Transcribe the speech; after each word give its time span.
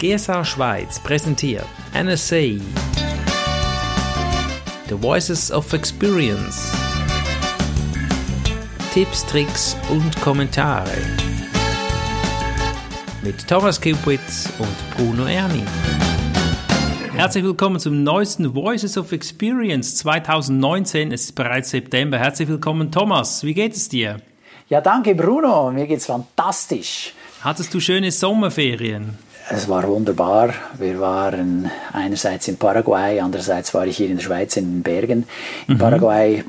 GSA 0.00 0.44
Schweiz 0.44 1.00
präsentiert 1.00 1.66
NSA 1.92 2.60
The 4.88 4.94
Voices 4.94 5.50
of 5.50 5.72
Experience 5.72 6.72
Tipps, 8.94 9.26
Tricks 9.26 9.76
und 9.90 10.20
Kommentare 10.20 10.96
mit 13.24 13.48
Thomas 13.48 13.80
Kupitz 13.80 14.48
und 14.60 14.96
Bruno 14.96 15.26
Erni. 15.26 15.64
Herzlich 17.16 17.42
willkommen 17.42 17.80
zum 17.80 18.04
neuesten 18.04 18.54
Voices 18.54 18.96
of 18.96 19.10
Experience 19.10 19.96
2019. 19.96 21.10
Es 21.10 21.24
ist 21.24 21.34
bereits 21.34 21.70
September. 21.70 22.20
Herzlich 22.20 22.48
willkommen, 22.48 22.92
Thomas. 22.92 23.42
Wie 23.42 23.54
geht 23.54 23.74
es 23.74 23.88
dir? 23.88 24.18
Ja, 24.68 24.80
danke, 24.80 25.16
Bruno. 25.16 25.72
Mir 25.72 25.88
geht's 25.88 26.06
fantastisch. 26.06 27.14
Hattest 27.40 27.74
du 27.74 27.80
schöne 27.80 28.12
Sommerferien? 28.12 29.18
Es 29.50 29.68
war 29.68 29.86
wunderbar. 29.88 30.52
Wir 30.78 31.00
waren 31.00 31.70
einerseits 31.92 32.48
in 32.48 32.58
Paraguay, 32.58 33.20
andererseits 33.20 33.72
war 33.72 33.86
ich 33.86 33.96
hier 33.96 34.08
in 34.08 34.16
der 34.16 34.22
Schweiz 34.22 34.56
in 34.56 34.64
den 34.64 34.82
Bergen. 34.82 35.26
In 35.66 35.74
mhm. 35.74 35.78
Paraguay 35.78 36.44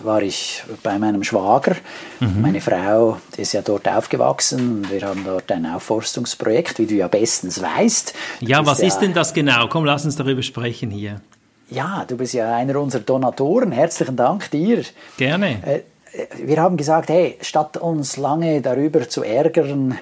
war 0.00 0.22
ich 0.22 0.62
bei 0.82 0.98
meinem 0.98 1.24
Schwager. 1.24 1.76
Mhm. 2.20 2.40
Meine 2.40 2.60
Frau 2.60 3.18
ist 3.36 3.52
ja 3.52 3.62
dort 3.62 3.88
aufgewachsen. 3.88 4.86
Wir 4.90 5.02
haben 5.02 5.24
dort 5.24 5.50
ein 5.52 5.66
Aufforstungsprojekt, 5.66 6.78
wie 6.78 6.86
du 6.86 6.94
ja 6.94 7.08
bestens 7.08 7.60
weißt. 7.60 8.14
Ja, 8.40 8.64
was 8.64 8.80
ist 8.80 8.98
denn 8.98 9.12
das 9.12 9.34
genau? 9.34 9.66
Komm, 9.68 9.84
lass 9.84 10.04
uns 10.04 10.16
darüber 10.16 10.42
sprechen 10.42 10.90
hier. 10.90 11.20
Ja, 11.68 12.04
du 12.06 12.16
bist 12.16 12.32
ja 12.34 12.54
einer 12.54 12.80
unserer 12.80 13.02
Donatoren. 13.02 13.72
Herzlichen 13.72 14.16
Dank 14.16 14.50
dir. 14.50 14.82
Gerne. 15.16 15.62
Äh, 15.64 15.80
wir 16.42 16.60
haben 16.60 16.76
gesagt, 16.76 17.08
hey, 17.08 17.38
statt 17.40 17.76
uns 17.76 18.16
lange 18.16 18.60
darüber 18.60 19.08
zu 19.08 19.22
ärgern, 19.22 19.98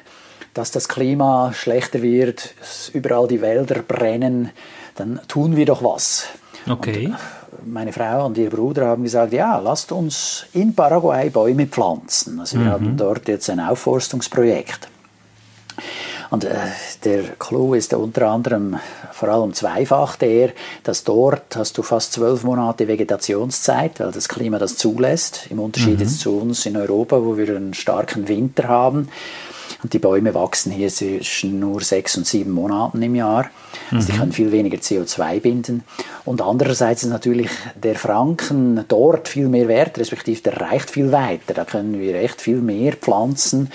dass 0.58 0.72
das 0.72 0.88
Klima 0.88 1.52
schlechter 1.54 2.02
wird, 2.02 2.52
überall 2.92 3.28
die 3.28 3.40
Wälder 3.40 3.76
brennen, 3.80 4.50
dann 4.96 5.20
tun 5.28 5.54
wir 5.54 5.66
doch 5.66 5.84
was. 5.84 6.24
Okay. 6.68 7.12
Und 7.62 7.72
meine 7.72 7.92
Frau 7.92 8.26
und 8.26 8.36
ihr 8.36 8.50
Bruder 8.50 8.88
haben 8.88 9.04
gesagt, 9.04 9.32
ja, 9.32 9.58
lasst 9.60 9.92
uns 9.92 10.46
in 10.54 10.74
Paraguay 10.74 11.30
Bäume 11.30 11.68
pflanzen. 11.68 12.40
Also 12.40 12.58
wir 12.58 12.66
mhm. 12.66 12.70
haben 12.70 12.96
dort 12.96 13.28
jetzt 13.28 13.48
ein 13.48 13.60
Aufforstungsprojekt. 13.60 14.88
Und 16.30 16.42
äh, 16.42 16.56
der 17.04 17.22
Clou 17.38 17.74
ist 17.74 17.94
unter 17.94 18.28
anderem 18.28 18.80
vor 19.12 19.28
allem 19.28 19.54
zweifach 19.54 20.16
der, 20.16 20.50
dass 20.82 21.04
dort 21.04 21.54
hast 21.54 21.78
du 21.78 21.82
fast 21.84 22.14
zwölf 22.14 22.42
Monate 22.42 22.88
Vegetationszeit, 22.88 24.00
weil 24.00 24.10
das 24.10 24.28
Klima 24.28 24.58
das 24.58 24.76
zulässt, 24.76 25.46
im 25.50 25.60
Unterschied 25.60 26.00
mhm. 26.00 26.08
zu 26.08 26.36
uns 26.36 26.66
in 26.66 26.76
Europa, 26.76 27.22
wo 27.22 27.36
wir 27.36 27.54
einen 27.54 27.74
starken 27.74 28.26
Winter 28.26 28.66
haben. 28.66 29.08
Und 29.82 29.92
die 29.92 29.98
Bäume 29.98 30.34
wachsen 30.34 30.72
hier 30.72 30.88
zwischen 30.88 31.60
nur 31.60 31.80
sechs 31.80 32.16
und 32.16 32.26
sieben 32.26 32.52
Monaten 32.52 33.02
im 33.02 33.14
Jahr. 33.14 33.50
Also 33.90 34.06
die 34.06 34.12
mhm. 34.12 34.18
können 34.18 34.32
viel 34.32 34.52
weniger 34.52 34.78
CO2 34.78 35.40
binden. 35.40 35.84
Und 36.24 36.42
andererseits 36.42 37.02
ist 37.02 37.10
natürlich 37.10 37.50
der 37.74 37.94
Franken 37.94 38.84
dort 38.88 39.28
viel 39.28 39.48
mehr 39.48 39.68
wert, 39.68 39.98
respektive 39.98 40.42
der 40.42 40.60
reicht 40.60 40.90
viel 40.90 41.12
weiter. 41.12 41.54
Da 41.54 41.64
können 41.64 41.98
wir 41.98 42.14
echt 42.16 42.40
viel 42.40 42.60
mehr 42.60 42.94
pflanzen 42.94 43.70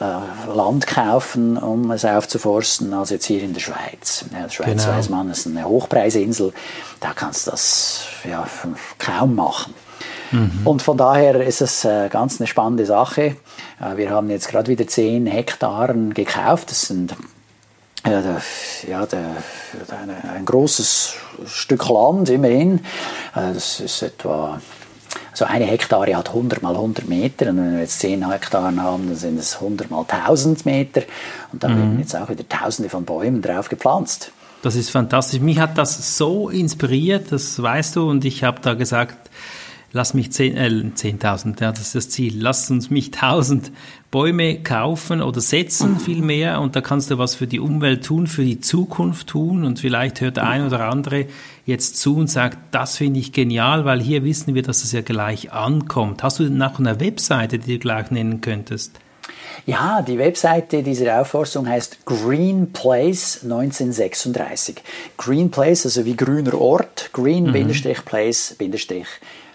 äh, 0.00 0.54
Land 0.54 0.86
kaufen, 0.86 1.56
um 1.56 1.90
es 1.90 2.04
aufzuforsten, 2.04 2.92
als 2.92 3.10
jetzt 3.10 3.26
hier 3.26 3.42
in 3.42 3.52
der 3.52 3.60
Schweiz. 3.60 4.24
Ja, 4.32 4.42
der 4.42 4.48
Schweiz 4.48 4.84
genau. 4.84 4.96
weiß 4.96 5.08
man, 5.08 5.30
ist 5.30 5.46
eine 5.46 5.64
Hochpreisinsel, 5.64 6.52
da 7.00 7.12
kannst 7.14 7.46
du 7.46 7.50
das 7.50 8.06
ja, 8.28 8.46
kaum 8.98 9.34
machen. 9.34 9.74
Mhm. 10.30 10.60
Und 10.64 10.82
von 10.82 10.96
daher 10.96 11.40
ist 11.46 11.60
es 11.60 11.84
äh, 11.84 12.08
ganz 12.08 12.40
eine 12.40 12.46
spannende 12.46 12.86
Sache. 12.86 13.36
Äh, 13.80 13.96
wir 13.96 14.10
haben 14.10 14.30
jetzt 14.30 14.48
gerade 14.48 14.68
wieder 14.68 14.86
10 14.86 15.26
Hektaren 15.26 16.14
gekauft. 16.14 16.70
Das 16.70 16.82
sind 16.82 17.14
ja, 18.06 18.22
der, 18.22 18.42
ja 18.88 19.06
der, 19.06 19.36
der, 19.90 20.32
ein 20.32 20.44
großes 20.44 21.14
Stück 21.46 21.88
Land 21.88 22.30
immerhin. 22.30 22.80
Das 23.34 23.80
ist 23.80 24.02
etwa 24.02 24.60
so 25.38 25.44
eine 25.44 25.64
Hektare 25.64 26.16
hat 26.16 26.28
100 26.28 26.62
mal 26.62 26.74
100 26.74 27.08
Meter 27.08 27.50
und 27.50 27.58
wenn 27.58 27.72
wir 27.74 27.80
jetzt 27.80 28.00
10 28.00 28.28
Hektaren 28.28 28.82
haben, 28.82 29.06
dann 29.06 29.16
sind 29.16 29.38
es 29.38 29.54
100 29.54 29.90
mal 29.90 30.04
1000 30.08 30.66
Meter 30.66 31.02
und 31.52 31.62
da 31.62 31.68
mhm. 31.68 31.76
werden 31.76 31.98
jetzt 32.00 32.16
auch 32.16 32.28
wieder 32.28 32.48
Tausende 32.48 32.90
von 32.90 33.04
Bäumen 33.04 33.40
drauf 33.40 33.68
gepflanzt. 33.68 34.32
Das 34.62 34.74
ist 34.74 34.90
fantastisch. 34.90 35.40
Mich 35.40 35.60
hat 35.60 35.78
das 35.78 36.18
so 36.18 36.48
inspiriert, 36.48 37.30
das 37.30 37.62
weißt 37.62 37.96
du, 37.96 38.10
und 38.10 38.24
ich 38.24 38.42
habe 38.42 38.60
da 38.60 38.74
gesagt, 38.74 39.30
lass 39.92 40.14
mich 40.14 40.28
10.000, 40.28 40.88
äh, 40.90 40.94
10 40.94 41.18
ja, 41.60 41.72
das 41.72 41.80
ist 41.80 41.94
das 41.94 42.08
Ziel, 42.10 42.34
lass 42.36 42.70
uns 42.70 42.90
mich 42.90 43.12
1000 43.12 43.72
Bäume 44.10 44.62
kaufen 44.62 45.20
oder 45.20 45.40
setzen 45.40 45.94
mhm. 45.94 46.00
viel 46.00 46.22
mehr 46.22 46.60
und 46.60 46.76
da 46.76 46.80
kannst 46.80 47.10
du 47.10 47.18
was 47.18 47.34
für 47.34 47.46
die 47.46 47.60
Umwelt 47.60 48.04
tun, 48.04 48.26
für 48.26 48.44
die 48.44 48.60
Zukunft 48.60 49.28
tun 49.28 49.64
und 49.64 49.78
vielleicht 49.78 50.20
hört 50.20 50.36
der 50.36 50.46
ein 50.46 50.66
oder 50.66 50.88
andere 50.88 51.26
jetzt 51.66 51.98
zu 51.98 52.16
und 52.16 52.28
sagt, 52.28 52.58
das 52.70 52.96
finde 52.96 53.20
ich 53.20 53.32
genial, 53.32 53.84
weil 53.84 54.00
hier 54.00 54.24
wissen 54.24 54.54
wir, 54.54 54.62
dass 54.62 54.84
es 54.84 54.92
ja 54.92 55.02
gleich 55.02 55.52
ankommt. 55.52 56.22
Hast 56.22 56.38
du 56.38 56.44
noch 56.44 56.78
eine 56.78 57.00
Webseite, 57.00 57.58
die 57.58 57.74
du 57.74 57.78
gleich 57.78 58.10
nennen 58.10 58.40
könntest? 58.40 58.98
Ja, 59.66 60.00
die 60.00 60.18
Webseite 60.18 60.82
dieser 60.82 61.20
Aufforstung 61.20 61.68
heißt 61.68 62.06
Green 62.06 62.72
Place 62.72 63.40
1936. 63.42 64.76
Green 65.18 65.50
Place, 65.50 65.84
also 65.84 66.06
wie 66.06 66.16
grüner 66.16 66.58
Ort, 66.58 67.10
Green-Place- 67.12 68.54
mhm. 68.58 68.58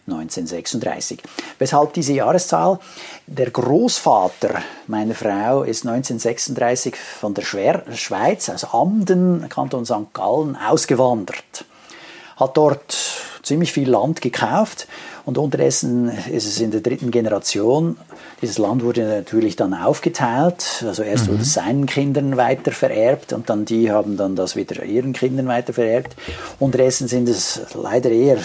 1936. 0.08 1.22
Weshalb 1.60 1.94
diese 1.94 2.14
Jahreszahl? 2.14 2.80
Der 3.28 3.50
Großvater 3.52 4.62
meiner 4.88 5.16
Frau 5.16 5.64
ist 5.64 5.88
1936 5.88 6.96
von 6.96 7.34
der 7.34 7.44
Schweiz, 7.44 8.50
aus 8.50 8.74
Amden, 8.74 9.48
Kanton 9.50 9.86
St. 9.86 10.14
Gallen, 10.14 10.58
ausgewandert. 10.58 11.66
Hat 12.36 12.58
dort 12.58 12.98
ziemlich 13.44 13.72
viel 13.72 13.90
Land 13.90 14.22
gekauft 14.22 14.88
und 15.26 15.38
unterdessen 15.38 16.10
ist 16.10 16.46
es 16.46 16.60
in 16.60 16.72
der 16.72 16.82
dritten 16.82 17.12
Generation. 17.12 17.98
Dieses 18.42 18.58
Land 18.58 18.84
wurde 18.84 19.06
natürlich 19.06 19.56
dann 19.56 19.74
aufgeteilt. 19.74 20.84
Also 20.86 21.04
erst 21.04 21.28
mhm. 21.28 21.34
wurde 21.34 21.44
es 21.44 21.54
seinen 21.54 21.86
Kindern 21.86 22.36
weiter 22.36 22.72
vererbt 22.72 23.32
und 23.32 23.50
dann 23.50 23.64
die 23.64 23.90
haben 23.90 24.18
dann 24.18 24.36
das 24.36 24.58
wieder 24.58 24.84
ihren 24.84 25.14
Kindern 25.14 25.48
weiter 25.48 25.72
vererbt. 25.72 26.16
Unterdessen 26.60 27.08
sind 27.08 27.30
es 27.30 27.62
leider 27.74 28.10
eher 28.10 28.40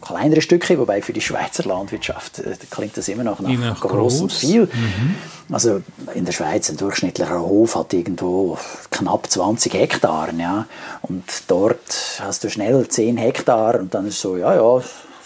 kleinere 0.00 0.40
Stücke, 0.42 0.78
wobei 0.78 1.02
für 1.02 1.12
die 1.12 1.20
Schweizer 1.20 1.64
Landwirtschaft 1.64 2.38
äh, 2.40 2.56
klingt 2.70 2.96
das 2.96 3.08
immer 3.08 3.24
noch 3.24 3.40
nach 3.40 3.50
immer 3.50 3.74
groß 3.74 4.22
und 4.22 4.32
viel. 4.32 4.62
Mhm. 4.62 5.14
Also 5.50 5.82
in 6.14 6.24
der 6.24 6.32
Schweiz 6.32 6.70
ein 6.70 6.76
durchschnittlicher 6.76 7.40
Hof 7.40 7.76
hat 7.76 7.92
irgendwo 7.92 8.58
knapp 8.90 9.30
20 9.30 9.74
Hektar, 9.74 10.32
ja, 10.34 10.66
und 11.02 11.24
dort 11.48 12.20
hast 12.20 12.44
du 12.44 12.50
schnell 12.50 12.86
10 12.88 13.16
Hektar 13.16 13.80
und 13.80 13.94
dann 13.94 14.06
ist 14.06 14.20
so, 14.20 14.36
ja, 14.36 14.54
ja, 14.54 14.82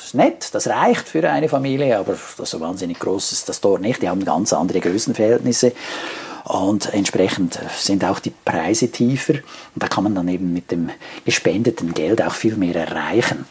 ist 0.06 0.14
nett, 0.14 0.48
das 0.52 0.68
reicht 0.68 1.08
für 1.08 1.28
eine 1.28 1.48
Familie, 1.48 1.98
aber 1.98 2.16
das 2.36 2.50
so 2.50 2.60
wahnsinnig 2.60 2.98
groß 2.98 3.32
ist 3.32 3.48
das 3.48 3.60
dort 3.60 3.80
nicht. 3.80 4.02
Die 4.02 4.08
haben 4.08 4.24
ganz 4.24 4.52
andere 4.52 4.80
Größenverhältnisse 4.80 5.72
und 6.44 6.92
entsprechend 6.94 7.58
sind 7.76 8.04
auch 8.04 8.20
die 8.20 8.32
Preise 8.44 8.88
tiefer 8.88 9.34
und 9.34 9.82
da 9.82 9.88
kann 9.88 10.04
man 10.04 10.14
dann 10.14 10.28
eben 10.28 10.52
mit 10.52 10.70
dem 10.70 10.90
gespendeten 11.24 11.92
Geld 11.92 12.22
auch 12.22 12.34
viel 12.34 12.56
mehr 12.56 12.76
erreichen. 12.76 13.46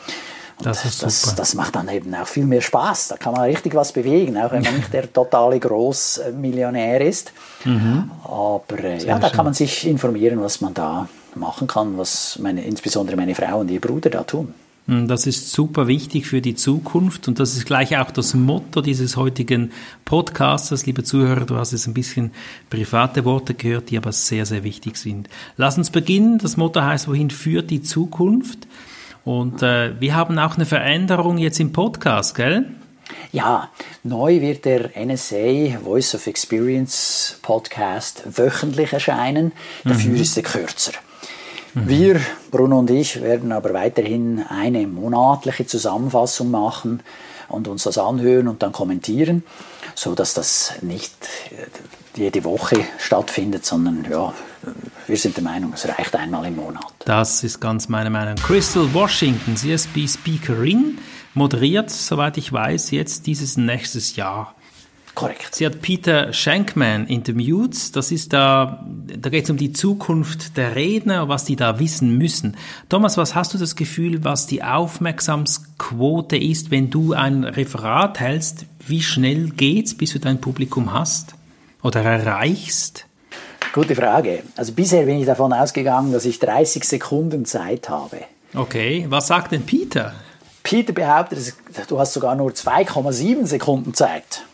Das, 0.62 0.86
ist 0.86 1.04
das, 1.04 1.36
das, 1.36 1.54
macht 1.54 1.76
dann 1.76 1.90
eben 1.90 2.14
auch 2.16 2.28
viel 2.28 2.46
mehr 2.46 2.62
Spaß. 2.62 3.10
Da 3.10 3.18
kann 3.18 3.34
man 3.34 3.44
richtig 3.44 3.76
was 3.76 3.92
bewegen, 3.92 4.38
auch 4.38 4.52
wenn 4.52 4.64
man 4.64 4.76
nicht 4.76 4.94
der 4.94 5.12
totale 5.12 5.60
Großmillionär 5.60 7.02
ist. 7.02 7.34
Mhm. 7.66 8.10
Aber 8.24 8.80
äh, 8.84 9.04
ja, 9.04 9.20
da 9.20 9.30
kann 9.30 9.46
man 9.46 9.54
sich 9.54 9.86
informieren, 9.86 10.42
was 10.42 10.62
man 10.62 10.74
da 10.74 11.10
machen 11.36 11.68
kann, 11.68 11.98
was 11.98 12.40
meine, 12.42 12.64
insbesondere 12.64 13.18
meine 13.18 13.36
Frau 13.36 13.60
und 13.60 13.70
ihr 13.70 13.82
Bruder 13.82 14.10
da 14.10 14.24
tun. 14.24 14.54
Hm, 14.88 15.08
das 15.08 15.26
ist 15.26 15.52
super 15.52 15.88
wichtig 15.88 16.28
für 16.28 16.42
die 16.42 16.56
Zukunft 16.56 17.28
und 17.28 17.40
das 17.40 17.58
ist 17.58 17.66
gleich 17.66 17.98
auch 17.98 18.12
das 18.12 18.34
Motto 18.36 18.82
dieses 18.82 19.18
heutigen 19.18 19.72
Podcastes. 20.06 20.86
Liebe 20.86 21.04
Zuhörer, 21.04 21.46
du 21.46 21.56
hast 21.56 21.72
jetzt 21.72 21.88
ein 21.88 21.94
bisschen 21.96 22.32
private 22.70 23.26
Worte 23.26 23.56
gehört, 23.56 23.90
die 23.90 23.98
aber 23.98 24.12
sehr, 24.12 24.46
sehr 24.46 24.64
wichtig 24.64 24.98
sind. 24.98 25.28
Lass 25.58 25.78
uns 25.78 25.90
beginnen. 25.90 26.38
Das 26.38 26.56
Motto 26.56 26.82
heißt, 26.82 27.08
wohin 27.08 27.32
führt 27.32 27.72
die 27.72 27.82
Zukunft? 27.82 28.68
Und 29.26 29.64
äh, 29.64 30.00
wir 30.00 30.16
haben 30.16 30.38
auch 30.38 30.56
eine 30.56 30.68
Veränderung 30.68 31.40
jetzt 31.40 31.60
im 31.60 31.74
Podcast, 31.74 32.36
gell? 32.36 32.66
Ja, 33.32 33.70
neu 34.04 34.40
wird 34.40 34.66
der 34.66 34.92
NSA 34.96 35.80
Voice 35.84 36.16
of 36.16 36.28
Experience 36.28 37.40
Podcast 37.42 38.24
wöchentlich 38.38 38.94
erscheinen. 38.94 39.52
Dafür 39.84 40.12
mhm. 40.12 40.22
ist 40.22 40.38
er 40.38 40.44
kürzer. 40.44 40.94
Mhm. 41.74 41.90
Wir, 41.90 42.22
Bruno 42.52 42.80
und 42.80 42.90
ich, 42.92 43.22
werden 43.22 43.52
aber 43.52 43.74
weiterhin 43.74 44.46
eine 44.48 44.86
monatliche 44.86 45.66
Zusammenfassung 45.66 46.52
machen 46.52 47.02
und 47.50 47.68
uns 47.68 47.84
das 47.84 47.98
anhören 47.98 48.48
und 48.48 48.62
dann 48.62 48.72
kommentieren, 48.72 49.44
so 49.96 50.14
dass 50.14 50.36
das 50.36 50.76
nicht 50.82 51.16
äh, 51.52 52.20
jede 52.20 52.44
Woche 52.44 52.86
stattfindet, 53.00 53.66
sondern 53.66 54.06
ja, 54.10 54.34
wir 55.08 55.18
sind 55.18 55.36
der 55.38 55.44
Meinung, 55.44 55.74
es 55.74 55.88
reicht 55.88 56.16
einmal 56.16 56.46
im 56.46 56.56
Monat. 56.56 56.86
Das 57.06 57.44
ist 57.44 57.60
ganz 57.60 57.90
meine 57.90 58.10
Meinung. 58.10 58.36
Crystal 58.36 58.94
Washington, 58.94 59.56
CSB-Speakerin, 59.56 60.98
moderiert, 61.34 61.90
soweit 61.90 62.38
ich 62.38 62.52
weiß, 62.52 62.92
jetzt 62.92 63.28
dieses 63.28 63.58
nächstes 63.58 64.16
Jahr. 64.16 64.56
Korrekt. 65.16 65.56
Sie 65.56 65.66
hat 65.66 65.82
Peter 65.82 66.34
Shankman 66.34 67.08
interviewt. 67.08 67.96
Das 67.96 68.12
ist 68.12 68.34
da, 68.34 68.86
da 68.86 69.30
geht 69.30 69.46
es 69.46 69.50
um 69.50 69.56
die 69.56 69.72
Zukunft 69.72 70.58
der 70.58 70.76
Redner, 70.76 71.30
was 71.30 71.46
die 71.46 71.56
da 71.56 71.80
wissen 71.80 72.18
müssen. 72.18 72.58
Thomas, 72.90 73.16
was 73.18 73.34
hast 73.34 73.54
du 73.54 73.58
das 73.58 73.78
Gefühl, 73.78 74.26
was 74.26 74.46
die 74.46 74.62
Aufmerksamkeitsquote 74.62 76.36
ist, 76.36 76.70
wenn 76.70 76.90
du 76.90 77.14
ein 77.14 77.46
Referat 77.46 78.20
hältst? 78.20 78.66
Wie 78.86 79.02
schnell 79.02 79.52
geht's, 79.52 79.96
bis 79.96 80.12
du 80.12 80.20
dein 80.20 80.42
Publikum 80.42 80.92
hast 80.92 81.36
oder 81.82 82.02
erreichst? 82.02 83.08
Gute 83.76 83.94
Frage. 83.94 84.44
Also 84.56 84.72
bisher 84.72 85.04
bin 85.04 85.20
ich 85.20 85.26
davon 85.26 85.52
ausgegangen, 85.52 86.14
dass 86.14 86.24
ich 86.24 86.40
30 86.40 86.86
Sekunden 86.86 87.44
Zeit 87.44 87.90
habe. 87.90 88.22
Okay, 88.56 89.06
was 89.10 89.28
sagt 89.28 89.52
denn 89.52 89.66
Peter? 89.66 90.14
Peter 90.64 90.94
behauptet, 90.94 91.54
du 91.90 92.00
hast 92.00 92.14
sogar 92.14 92.36
nur 92.36 92.52
2,7 92.52 93.46
Sekunden 93.46 93.94
Zeit. 93.94 94.46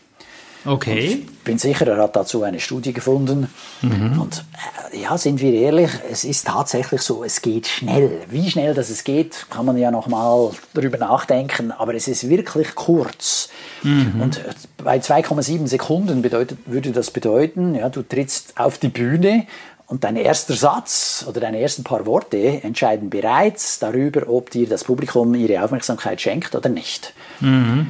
Okay. 0.64 1.24
Ich 1.24 1.44
bin 1.44 1.58
sicher, 1.58 1.86
er 1.88 1.96
hat 1.96 2.14
dazu 2.14 2.42
eine 2.42 2.60
Studie 2.60 2.92
gefunden. 2.92 3.48
Mhm. 3.80 4.20
Und 4.20 4.44
äh, 4.92 5.02
ja, 5.02 5.18
sind 5.18 5.40
wir 5.40 5.52
ehrlich, 5.52 5.90
es 6.10 6.24
ist 6.24 6.46
tatsächlich 6.46 7.02
so, 7.02 7.24
es 7.24 7.42
geht 7.42 7.66
schnell. 7.66 8.22
Wie 8.28 8.48
schnell 8.48 8.74
das 8.74 8.90
es 8.90 9.02
geht, 9.04 9.46
kann 9.50 9.66
man 9.66 9.76
ja 9.76 9.90
noch 9.90 10.06
mal 10.06 10.52
darüber 10.74 10.98
nachdenken, 10.98 11.72
aber 11.72 11.94
es 11.94 12.06
ist 12.06 12.28
wirklich 12.28 12.74
kurz. 12.74 13.48
Mhm. 13.82 14.20
Und 14.20 14.38
äh, 14.38 14.52
bei 14.82 14.98
2,7 14.98 15.66
Sekunden 15.66 16.22
bedeutet, 16.22 16.58
würde 16.66 16.92
das 16.92 17.10
bedeuten, 17.10 17.74
ja, 17.74 17.88
du 17.88 18.02
trittst 18.02 18.58
auf 18.58 18.78
die 18.78 18.88
Bühne 18.88 19.46
und 19.88 20.04
dein 20.04 20.16
erster 20.16 20.54
Satz 20.54 21.24
oder 21.28 21.40
deine 21.40 21.60
ersten 21.60 21.84
paar 21.84 22.06
Worte 22.06 22.62
entscheiden 22.62 23.10
bereits 23.10 23.78
darüber, 23.78 24.28
ob 24.28 24.50
dir 24.50 24.68
das 24.68 24.84
Publikum 24.84 25.34
ihre 25.34 25.62
Aufmerksamkeit 25.62 26.20
schenkt 26.20 26.54
oder 26.54 26.68
nicht. 26.68 27.12
Mhm. 27.40 27.88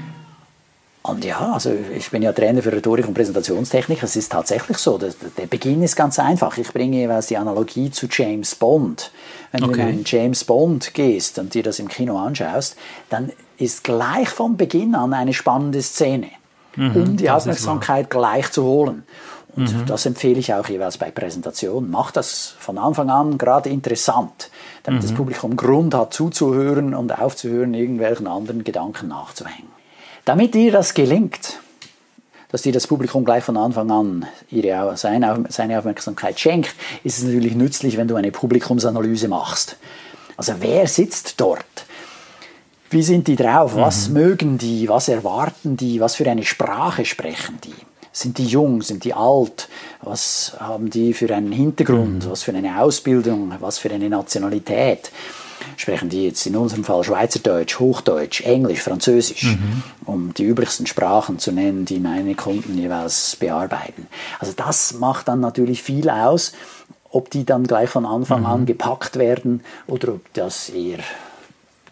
Und 1.03 1.25
ja, 1.25 1.53
also 1.53 1.73
ich 1.97 2.11
bin 2.11 2.23
ja 2.23 2.33
Trainer 2.33 2.63
für 2.63 2.73
Rhetorik 2.73 3.09
und 3.09 3.15
Präsentationstechnik. 3.15 4.03
Es 4.05 4.15
ist 4.15 4.31
tatsächlich 4.31 4.79
so. 4.79 4.99
Der, 4.99 5.13
der 5.37 5.47
Beginn 5.47 5.83
ist 5.83 5.97
ganz 5.97 6.21
einfach. 6.21 6.57
Ich 6.59 6.73
bringe 6.73 6.97
jeweils 6.97 7.27
die 7.27 7.37
Analogie 7.37 7.91
zu 7.91 8.07
James 8.09 8.55
Bond. 8.55 9.11
Wenn 9.51 9.65
okay. 9.65 9.73
du 9.73 9.81
in 9.81 9.89
einen 9.89 10.03
James 10.07 10.45
Bond 10.45 10.95
gehst 10.95 11.41
und 11.41 11.55
dir 11.55 11.65
das 11.65 11.81
im 11.81 11.89
Kino 11.89 12.19
anschaust, 12.19 12.77
dann 13.11 13.33
ist 13.59 13.83
gleich 13.83 14.29
von 14.29 14.57
Beginn 14.57 14.95
an 14.95 15.13
eine 15.13 15.35
spannende 15.35 15.83
Szene, 15.83 16.29
mhm, 16.77 16.97
um 16.97 17.17
die 17.17 17.31
Aufmerksamkeit 17.31 18.09
gleich 18.09 18.53
zu 18.53 18.63
holen. 18.63 19.03
Und 19.57 19.75
mhm. 19.75 19.87
das 19.87 20.07
empfehle 20.07 20.39
ich 20.39 20.55
auch 20.55 20.69
jeweils 20.69 20.99
bei 20.99 21.11
Präsentationen. 21.11 21.91
Mach 21.91 22.13
das 22.13 22.55
von 22.59 22.79
Anfang 22.79 23.11
an 23.11 23.39
gerade 23.39 23.71
interessant, 23.71 24.51
damit 24.85 25.03
mhm. 25.03 25.07
das 25.07 25.15
Publikum 25.17 25.57
Grund 25.57 25.95
hat 25.95 26.15
zuzuhören 26.15 26.95
und 26.95 27.19
aufzuhören, 27.19 27.75
irgendwelchen 27.75 28.29
anderen 28.29 28.63
Gedanken 28.63 29.09
nachzuhängen. 29.09 29.82
Damit 30.25 30.55
dir 30.55 30.71
das 30.71 30.95
gelingt, 30.95 31.59
dass 32.51 32.63
dir 32.63 32.73
das 32.73 32.87
Publikum 32.87 33.25
gleich 33.25 33.43
von 33.43 33.57
Anfang 33.57 33.91
an 33.91 34.27
ihre, 34.51 34.97
seine, 34.97 35.45
seine 35.49 35.79
Aufmerksamkeit 35.79 36.39
schenkt, 36.39 36.75
ist 37.03 37.19
es 37.19 37.25
natürlich 37.25 37.55
nützlich, 37.55 37.97
wenn 37.97 38.09
du 38.09 38.15
eine 38.15 38.31
Publikumsanalyse 38.31 39.27
machst. 39.27 39.77
Also 40.37 40.55
wer 40.61 40.87
sitzt 40.87 41.41
dort? 41.41 41.65
Wie 42.91 43.03
sind 43.03 43.27
die 43.27 43.37
drauf? 43.37 43.75
Was 43.75 44.09
mhm. 44.09 44.15
mögen 44.15 44.59
die? 44.59 44.89
Was 44.89 45.09
erwarten 45.09 45.77
die? 45.77 45.99
Was 46.01 46.15
für 46.15 46.31
eine 46.31 46.45
Sprache 46.45 47.05
sprechen 47.05 47.59
die? 47.65 47.75
Sind 48.13 48.37
die 48.37 48.47
jung? 48.47 48.83
Sind 48.83 49.05
die 49.05 49.15
alt? 49.15 49.69
Was 50.03 50.55
haben 50.61 50.91
die 50.91 51.15
für 51.15 51.35
einen 51.35 51.53
Hintergrund? 51.53 52.27
Mhm. 52.27 52.31
Was 52.31 52.43
für 52.43 52.53
eine 52.53 52.81
Ausbildung? 52.81 53.55
Was 53.61 53.79
für 53.79 53.91
eine 53.91 54.11
Nationalität? 54.11 55.11
Sprechen 55.77 56.09
die 56.09 56.25
jetzt 56.25 56.47
in 56.47 56.57
unserem 56.57 56.85
Fall 56.85 57.05
Schweizerdeutsch, 57.05 57.79
Hochdeutsch, 57.79 58.43
Englisch, 58.43 58.81
Französisch, 58.81 59.45
mhm. 59.45 59.83
um 60.05 60.35
die 60.35 60.45
üblichsten 60.45 60.87
Sprachen 60.87 61.39
zu 61.39 61.53
nennen, 61.53 61.85
die 61.85 61.99
meine 61.99 62.35
Kunden 62.35 62.77
jeweils 62.77 63.37
bearbeiten. 63.37 64.07
Also 64.39 64.53
das 64.57 64.95
macht 64.95 65.29
dann 65.29 65.41
natürlich 65.41 65.83
viel 65.83 66.11
aus, 66.11 66.53
ob 67.11 67.31
die 67.31 67.45
dann 67.45 67.65
gleich 67.65 67.91
von 67.91 68.07
Anfang 68.07 68.41
mhm. 68.41 68.47
an 68.47 68.67
gepackt 68.67 69.17
werden 69.17 69.63
oder 69.87 70.15
ob 70.15 70.33
das 70.35 70.71
eher 70.71 70.99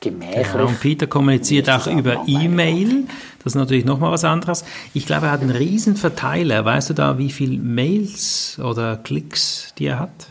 gemächlich. 0.01 0.53
Genau, 0.53 0.67
und 0.67 0.81
Peter 0.81 1.07
kommuniziert 1.07 1.69
auch 1.69 1.87
über 1.87 2.25
E-Mail. 2.27 3.05
Das 3.43 3.53
ist 3.53 3.57
natürlich 3.57 3.85
nochmal 3.85 4.11
was 4.11 4.25
anderes. 4.25 4.65
Ich 4.95 5.07
glaube, 5.07 5.27
er 5.27 5.33
hat 5.33 5.43
einen 5.43 5.51
riesen 5.51 5.97
Verteiler. 5.97 6.65
Weißt 6.65 6.91
du 6.91 6.95
da, 6.95 7.19
wie 7.19 7.31
viele 7.31 7.59
Mails 7.59 8.59
oder 8.63 8.97
Klicks 8.97 9.75
die 9.79 9.87
er 9.87 9.99
hat? 9.99 10.29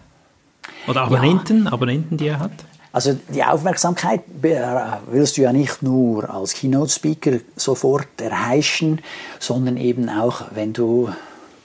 Oder 0.87 1.01
Abonnenten, 1.03 1.65
ja. 1.65 1.71
Abonnenten, 1.71 2.17
die 2.17 2.27
er 2.27 2.39
hat? 2.39 2.51
Also 2.99 3.17
die 3.33 3.41
Aufmerksamkeit 3.41 4.23
willst 4.41 5.37
du 5.37 5.43
ja 5.43 5.53
nicht 5.53 5.81
nur 5.81 6.29
als 6.29 6.53
Keynote-Speaker 6.53 7.39
sofort 7.55 8.09
erheischen, 8.17 8.99
sondern 9.39 9.77
eben 9.77 10.09
auch, 10.09 10.41
wenn 10.53 10.73
du 10.73 11.09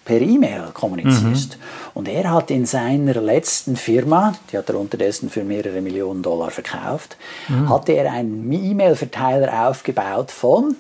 per 0.05 0.21
E-Mail 0.21 0.69
kommunizierst. 0.73 1.57
Mhm. 1.57 1.63
Und 1.95 2.07
er 2.07 2.31
hat 2.31 2.53
in 2.53 2.67
seiner 2.67 3.21
letzten 3.21 3.75
Firma, 3.75 4.37
die 4.53 4.59
hat 4.59 4.69
er 4.69 4.79
unterdessen 4.79 5.29
für 5.29 5.43
mehrere 5.43 5.81
Millionen 5.81 6.23
Dollar 6.23 6.53
verkauft, 6.53 7.17
mhm. 7.49 7.69
hatte 7.69 7.95
er 7.95 8.13
einen 8.13 8.53
E-Mail-Verteiler 8.53 9.69
aufgebaut 9.69 10.31
von 10.31 10.77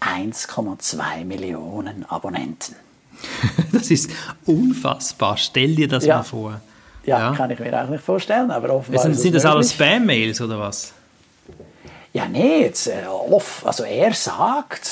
1,2 0.00 1.24
Millionen 1.24 2.04
Abonnenten. 2.06 2.74
Das 3.70 3.88
ist 3.88 4.10
unfassbar. 4.46 5.36
Stell 5.36 5.76
dir 5.76 5.86
das 5.86 6.04
ja. 6.04 6.16
mal 6.16 6.22
vor. 6.24 6.60
Ja, 7.04 7.30
ja, 7.30 7.36
kann 7.36 7.50
ich 7.50 7.58
mir 7.58 7.82
auch 7.82 7.88
nicht 7.88 8.04
vorstellen, 8.04 8.50
aber 8.50 8.74
offenbar 8.74 9.02
sind, 9.02 9.14
sind 9.14 9.34
das 9.34 9.44
alles 9.44 9.72
Spam-Mails 9.72 10.40
oder 10.40 10.58
was? 10.58 10.92
Ja, 12.12 12.26
nee, 12.26 12.62
jetzt, 12.62 12.88
äh, 12.88 13.06
off, 13.06 13.64
also 13.64 13.84
er 13.84 14.12
sagt, 14.12 14.90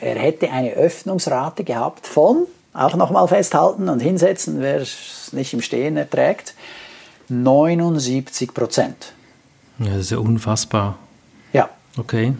er 0.00 0.16
hätte 0.16 0.50
eine 0.50 0.72
Öffnungsrate 0.72 1.64
gehabt 1.64 2.06
von, 2.06 2.46
auch 2.72 2.94
nochmal 2.94 3.26
festhalten 3.28 3.88
und 3.88 4.00
hinsetzen, 4.00 4.60
wer 4.60 4.80
es 4.80 5.32
nicht 5.32 5.52
im 5.52 5.60
Stehen 5.60 5.96
erträgt, 5.96 6.54
79 7.28 8.54
Prozent. 8.54 9.12
Ja, 9.78 9.90
das 9.90 10.00
ist 10.00 10.10
ja 10.10 10.18
unfassbar. 10.18 10.98
Ja. 11.52 11.68
Okay. 11.96 12.34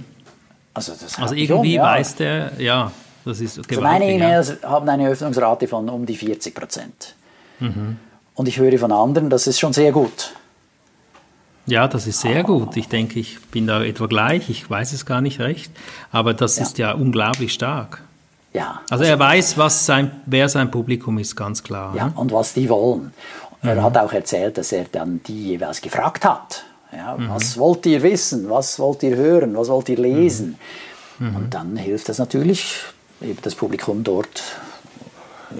Also, 0.72 0.92
das 0.92 1.18
also 1.18 1.34
irgendwie 1.34 1.74
schon, 1.74 1.76
ja. 1.76 1.82
weiß 1.82 2.16
der, 2.16 2.52
ja, 2.58 2.92
das 3.24 3.40
ist 3.40 3.58
also 3.58 3.80
Meine 3.80 4.10
E-Mails 4.10 4.56
ja. 4.62 4.68
haben 4.68 4.88
eine 4.88 5.08
Öffnungsrate 5.08 5.66
von 5.66 5.88
um 5.88 6.04
die 6.04 6.16
40 6.16 6.54
Prozent. 6.54 7.14
Mhm. 7.60 7.96
Und 8.34 8.48
ich 8.48 8.58
höre 8.58 8.78
von 8.78 8.92
anderen, 8.92 9.30
das 9.30 9.46
ist 9.46 9.60
schon 9.60 9.72
sehr 9.72 9.92
gut. 9.92 10.34
Ja, 11.66 11.88
das 11.88 12.06
ist 12.06 12.20
sehr 12.20 12.42
gut. 12.42 12.76
Ich 12.76 12.88
denke, 12.88 13.18
ich 13.18 13.40
bin 13.40 13.66
da 13.66 13.82
etwa 13.82 14.06
gleich. 14.06 14.50
Ich 14.50 14.68
weiß 14.68 14.92
es 14.92 15.06
gar 15.06 15.20
nicht 15.20 15.40
recht. 15.40 15.72
Aber 16.12 16.34
das 16.34 16.56
ja. 16.56 16.62
ist 16.62 16.78
ja 16.78 16.92
unglaublich 16.92 17.54
stark. 17.54 18.02
Ja. 18.52 18.82
Also, 18.90 19.04
er 19.04 19.18
weiß, 19.18 19.56
was 19.56 19.86
sein, 19.86 20.10
wer 20.26 20.48
sein 20.48 20.70
Publikum 20.70 21.18
ist, 21.18 21.34
ganz 21.34 21.62
klar. 21.62 21.94
Ja, 21.96 22.12
und 22.14 22.32
was 22.32 22.52
die 22.52 22.68
wollen. 22.68 23.12
Er 23.62 23.76
mhm. 23.76 23.82
hat 23.82 23.96
auch 23.96 24.12
erzählt, 24.12 24.58
dass 24.58 24.72
er 24.72 24.84
dann 24.92 25.20
die 25.26 25.48
jeweils 25.48 25.80
gefragt 25.80 26.24
hat. 26.24 26.64
Ja, 26.92 27.16
mhm. 27.16 27.30
Was 27.30 27.58
wollt 27.58 27.86
ihr 27.86 28.02
wissen? 28.02 28.48
Was 28.50 28.78
wollt 28.78 29.02
ihr 29.02 29.16
hören? 29.16 29.56
Was 29.56 29.68
wollt 29.68 29.88
ihr 29.88 29.98
lesen? 29.98 30.58
Mhm. 31.18 31.28
mhm. 31.28 31.36
Und 31.36 31.54
dann 31.54 31.76
hilft 31.76 32.08
es 32.10 32.18
natürlich, 32.18 32.76
eben 33.22 33.38
das 33.42 33.54
Publikum 33.54 34.04
dort 34.04 34.42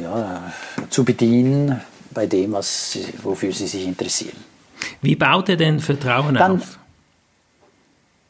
ja, 0.00 0.52
zu 0.90 1.04
bedienen, 1.04 1.80
bei 2.14 2.26
dem, 2.26 2.52
was, 2.52 2.98
wofür 3.22 3.52
sie 3.52 3.66
sich 3.66 3.84
interessieren. 3.84 4.36
Wie 5.02 5.16
baut 5.16 5.48
er 5.48 5.56
denn 5.56 5.80
Vertrauen 5.80 6.34
Dann, 6.34 6.60
auf? 6.60 6.78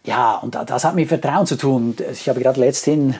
Ja, 0.04 0.36
und 0.36 0.54
das 0.54 0.84
hat 0.84 0.94
mit 0.94 1.08
Vertrauen 1.08 1.46
zu 1.46 1.56
tun. 1.56 1.96
Ich 2.12 2.28
habe 2.28 2.40
gerade 2.40 2.60
letzthin 2.60 3.14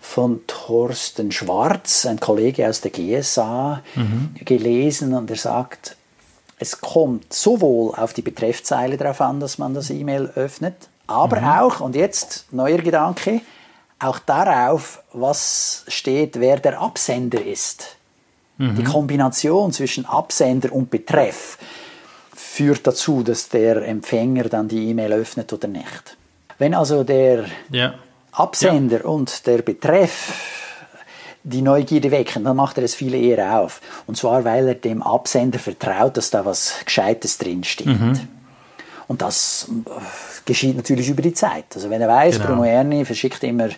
von 0.00 0.40
Thorsten 0.46 1.30
Schwarz, 1.30 2.06
ein 2.06 2.18
Kollege 2.18 2.68
aus 2.68 2.80
der 2.80 2.90
GSA, 2.90 3.82
mhm. 3.94 4.34
gelesen 4.44 5.14
und 5.14 5.30
er 5.30 5.36
sagt, 5.36 5.96
es 6.58 6.80
kommt 6.80 7.32
sowohl 7.32 7.94
auf 7.94 8.12
die 8.14 8.22
Betreffzeile 8.22 8.96
darauf 8.96 9.20
an, 9.20 9.40
dass 9.40 9.58
man 9.58 9.74
das 9.74 9.90
E-Mail 9.90 10.30
öffnet, 10.34 10.88
aber 11.06 11.40
mhm. 11.40 11.48
auch, 11.48 11.80
und 11.80 11.94
jetzt 11.94 12.46
neuer 12.52 12.78
Gedanke, 12.78 13.42
auch 13.98 14.18
darauf, 14.18 15.02
was 15.12 15.84
steht, 15.88 16.40
wer 16.40 16.58
der 16.58 16.80
Absender 16.80 17.44
ist. 17.44 17.96
Mhm. 18.60 18.76
Die 18.76 18.84
Kombination 18.84 19.72
zwischen 19.72 20.04
Absender 20.04 20.70
und 20.72 20.90
Betreff 20.90 21.56
führt 22.36 22.86
dazu, 22.86 23.22
dass 23.22 23.48
der 23.48 23.88
Empfänger 23.88 24.44
dann 24.44 24.68
die 24.68 24.90
E-Mail 24.90 25.14
öffnet 25.14 25.50
oder 25.52 25.66
nicht. 25.66 26.16
Wenn 26.58 26.74
also 26.74 27.02
der 27.02 27.46
ja. 27.70 27.94
Absender 28.32 28.98
ja. 28.98 29.06
und 29.06 29.46
der 29.46 29.62
Betreff 29.62 30.58
die 31.42 31.62
Neugierde 31.62 32.10
wecken, 32.10 32.44
dann 32.44 32.56
macht 32.56 32.76
er 32.76 32.84
es 32.84 32.94
viel 32.94 33.14
eher 33.14 33.60
auf. 33.60 33.80
Und 34.06 34.18
zwar, 34.18 34.44
weil 34.44 34.68
er 34.68 34.74
dem 34.74 35.02
Absender 35.02 35.58
vertraut, 35.58 36.18
dass 36.18 36.28
da 36.28 36.44
was 36.44 36.74
Gescheites 36.84 37.38
drinsteht. 37.38 37.86
Mhm. 37.86 38.28
Und 39.08 39.22
das 39.22 39.68
geschieht 40.44 40.76
natürlich 40.76 41.08
über 41.08 41.22
die 41.22 41.32
Zeit. 41.32 41.64
Also 41.74 41.88
wenn 41.88 42.02
er 42.02 42.08
weiß, 42.08 42.36
Genau. 42.36 42.46
Bruno 42.46 42.64
Erni 42.64 43.06
verschickt 43.06 43.42
immer 43.42 43.70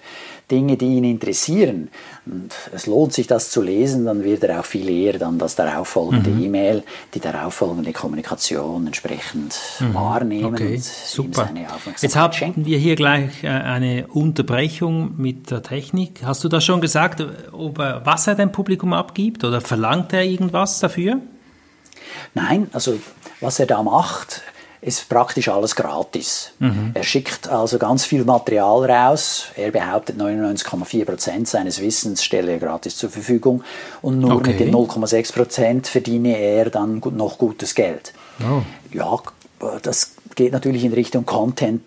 Dinge, 0.50 0.76
die 0.76 0.96
ihn 0.96 1.04
interessieren 1.04 1.88
und 2.26 2.50
es 2.72 2.86
lohnt 2.86 3.12
sich, 3.14 3.26
das 3.26 3.50
zu 3.50 3.62
lesen, 3.62 4.04
dann 4.04 4.22
wird 4.22 4.44
er 4.44 4.60
auch 4.60 4.64
viel 4.64 4.88
eher 4.90 5.18
dann 5.18 5.38
das 5.38 5.54
darauffolgende 5.56 6.30
Mhm. 6.30 6.42
E-Mail, 6.44 6.82
die 7.14 7.20
darauffolgende 7.20 7.92
Kommunikation 7.92 8.86
entsprechend 8.86 9.58
wahrnehmen 9.92 10.50
Mhm. 10.50 10.54
Okay, 10.54 10.66
und 10.66 10.72
ihm 10.74 10.82
super. 10.82 11.44
seine 11.46 11.60
Aufmerksamkeit 11.66 12.02
Jetzt 12.02 12.16
haben 12.16 12.32
schenken. 12.34 12.66
wir 12.66 12.76
hier 12.78 12.96
gleich 12.96 13.44
äh, 13.44 13.48
eine 13.48 14.06
Unterbrechung 14.08 15.14
mit 15.16 15.50
der 15.50 15.62
Technik. 15.62 16.20
Hast 16.24 16.44
du 16.44 16.48
das 16.48 16.64
schon 16.64 16.80
gesagt, 16.80 17.24
ob 17.52 17.78
er, 17.78 18.04
was 18.04 18.26
er 18.26 18.34
dem 18.34 18.52
Publikum 18.52 18.92
abgibt 18.92 19.44
oder 19.44 19.60
verlangt 19.60 20.12
er 20.12 20.24
irgendwas 20.24 20.80
dafür? 20.80 21.18
Nein, 22.34 22.68
also 22.72 22.98
was 23.40 23.58
er 23.58 23.66
da 23.66 23.82
macht, 23.82 24.42
ist 24.82 25.08
praktisch 25.08 25.48
alles 25.48 25.76
gratis. 25.76 26.50
Mhm. 26.58 26.90
Er 26.92 27.04
schickt 27.04 27.48
also 27.48 27.78
ganz 27.78 28.04
viel 28.04 28.24
Material 28.24 28.84
raus. 28.90 29.46
Er 29.56 29.70
behauptet, 29.70 30.18
99,4 30.18 31.04
Prozent 31.04 31.48
seines 31.48 31.80
Wissens 31.80 32.22
stelle 32.24 32.52
er 32.52 32.58
gratis 32.58 32.96
zur 32.96 33.08
Verfügung 33.08 33.62
und 34.02 34.18
nur 34.18 34.36
Okay. 34.36 34.50
mit 34.50 34.60
den 34.60 34.74
0,6 34.74 35.32
Prozent 35.32 35.86
verdiene 35.86 36.36
er 36.36 36.68
dann 36.68 37.00
noch 37.12 37.38
gutes 37.38 37.76
Geld. 37.76 38.12
Oh. 38.40 38.62
Ja, 38.92 39.18
das 39.82 40.16
geht 40.34 40.52
natürlich 40.52 40.82
in 40.84 40.92
Richtung 40.92 41.24
Content 41.26 41.82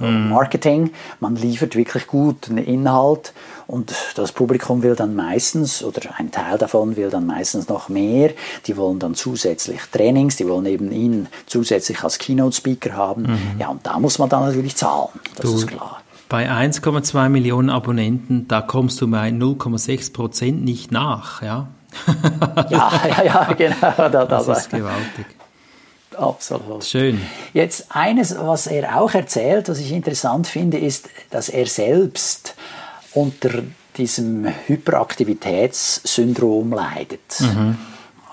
äh, 0.00 0.10
Marketing. 0.10 0.92
Man 1.20 1.36
liefert 1.36 1.76
wirklich 1.76 2.06
guten 2.06 2.56
Inhalt 2.56 3.34
und 3.72 3.92
das 4.16 4.32
Publikum 4.32 4.82
will 4.82 4.94
dann 4.94 5.16
meistens, 5.16 5.82
oder 5.82 6.00
ein 6.18 6.30
Teil 6.30 6.58
davon 6.58 6.94
will 6.96 7.08
dann 7.10 7.26
meistens 7.26 7.68
noch 7.68 7.88
mehr. 7.88 8.30
Die 8.66 8.76
wollen 8.76 8.98
dann 8.98 9.14
zusätzlich 9.14 9.80
Trainings, 9.90 10.36
die 10.36 10.46
wollen 10.46 10.66
eben 10.66 10.92
ihn 10.92 11.26
zusätzlich 11.46 12.04
als 12.04 12.18
Keynote-Speaker 12.18 12.92
haben. 12.92 13.56
Ja, 13.58 13.68
und 13.68 13.86
da 13.86 13.98
muss 13.98 14.18
man 14.18 14.28
dann 14.28 14.44
natürlich 14.44 14.76
zahlen, 14.76 15.08
das 15.36 15.46
Du- 15.50 15.56
ist 15.56 15.66
klar. 15.68 16.02
Bei 16.28 16.48
1,2 16.50 17.28
Millionen 17.28 17.68
Abonnenten, 17.68 18.46
da 18.48 18.60
kommst 18.62 19.00
du 19.00 19.08
bei 19.10 19.28
0,6 19.30 20.12
Prozent 20.14 20.64
nicht 20.64 20.90
nach, 20.92 21.42
ja? 21.42 21.68
Ja, 22.70 22.90
ja, 23.06 23.22
ja, 23.24 23.52
genau. 23.58 23.74
Da, 23.96 24.08
da, 24.08 24.24
Das 24.26 24.46
da, 24.46 24.52
ist 24.54 24.70
gewaltig. 24.70 25.26
absolut. 26.16 26.84
Schön. 26.84 27.20
Jetzt 27.52 27.86
eines, 27.90 28.36
was 28.38 28.66
er 28.66 29.00
auch 29.00 29.12
erzählt, 29.14 29.68
was 29.68 29.78
ich 29.78 29.92
interessant 29.92 30.46
finde, 30.46 30.78
ist, 30.78 31.08
dass 31.30 31.48
er 31.48 31.66
selbst 31.66 32.54
unter 33.14 33.62
diesem 33.96 34.46
Hyperaktivitätssyndrom 34.66 36.72
leidet. 36.72 37.20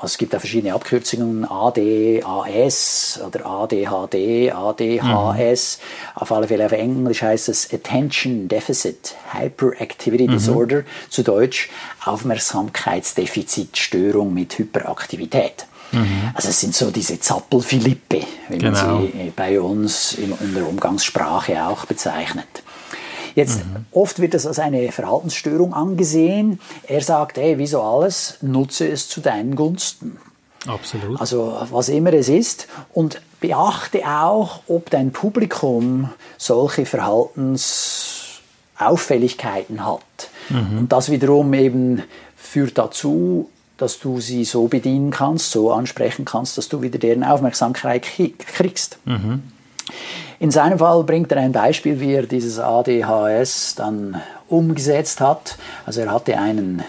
Also 0.01 0.13
es 0.13 0.17
gibt 0.17 0.33
da 0.33 0.39
verschiedene 0.39 0.74
Abkürzungen, 0.74 1.43
ADAS 1.43 3.19
oder 3.27 3.45
ADHD, 3.45 4.50
ADHS. 4.53 5.79
Auf 6.15 6.31
alle 6.31 6.48
Fälle 6.48 6.67
auf 6.67 6.71
Englisch 6.71 7.21
heißt 7.21 7.50
es 7.50 7.67
Attention 7.74 8.48
Deficit 8.48 9.15
Hyperactivity 9.33 10.27
Disorder, 10.27 10.83
zu 11.09 11.21
Deutsch 11.24 11.67
Aufmerksamkeitsdefizitstörung 12.05 14.33
mit 14.33 14.57
Hyperaktivität. 14.57 15.65
Also 16.36 16.50
es 16.50 16.59
sind 16.62 16.75
so 16.75 16.91
diese 16.91 17.19
Zappel-Philippe, 17.19 18.21
wie 18.50 18.59
Genau. 18.59 19.00
man 19.00 19.12
sie 19.12 19.33
bei 19.36 19.59
uns 19.59 20.13
in, 20.13 20.31
in 20.39 20.53
der 20.53 20.67
Umgangssprache 20.67 21.65
auch 21.65 21.86
bezeichnet. 21.86 22.45
Jetzt, 23.36 23.62
oft 23.91 24.19
wird 24.19 24.33
das 24.33 24.45
als 24.45 24.59
eine 24.59 24.91
Verhaltensstörung 24.91 25.74
angesehen. 25.74 26.59
Er 26.88 27.01
sagt, 27.01 27.38
hey, 27.38 27.57
wie 27.57 27.67
so 27.67 27.81
alles, 27.81 28.38
nutze 28.41 28.86
es 28.88 29.07
zu 29.07 29.21
deinen 29.21 29.55
Gunsten. 29.55 30.17
Absolut. 30.67 31.21
Also 31.21 31.57
was 31.71 31.88
immer 31.89 32.13
es 32.13 32.29
ist. 32.29 32.67
Und 32.93 33.21
beachte 33.39 34.05
auch, 34.05 34.62
ob 34.67 34.89
dein 34.89 35.12
Publikum 35.12 36.09
solche 36.38 36.86
Verhaltensauffälligkeiten 36.86 39.86
hat. 39.86 40.01
Und 40.50 40.91
das 40.91 41.12
wiederum 41.12 41.53
eben 41.53 42.01
führt 42.36 42.77
dazu, 42.77 43.50
dass 43.77 44.00
du 44.00 44.19
sie 44.19 44.43
so 44.43 44.67
bedienen 44.67 45.12
kannst, 45.12 45.51
so 45.51 45.71
ansprechen 45.71 46.25
kannst, 46.25 46.57
dass 46.57 46.67
du 46.67 46.81
wieder 46.81 47.00
deren 47.00 47.24
Aufmerksamkeit 47.24 48.05
kriegst. 48.39 48.98
In 50.39 50.51
seinem 50.51 50.79
Fall 50.79 51.03
bringt 51.03 51.31
er 51.31 51.39
ein 51.41 51.51
Beispiel, 51.51 52.00
wie 52.00 52.13
er 52.13 52.24
dieses 52.24 52.60
ADHS 52.60 53.75
dann 53.75 54.22
umgesetzt 54.48 55.19
hat. 55.19 55.58
Also 55.86 56.01
er 56.01 56.12
hatte 56.12 56.38
einen 56.38 56.81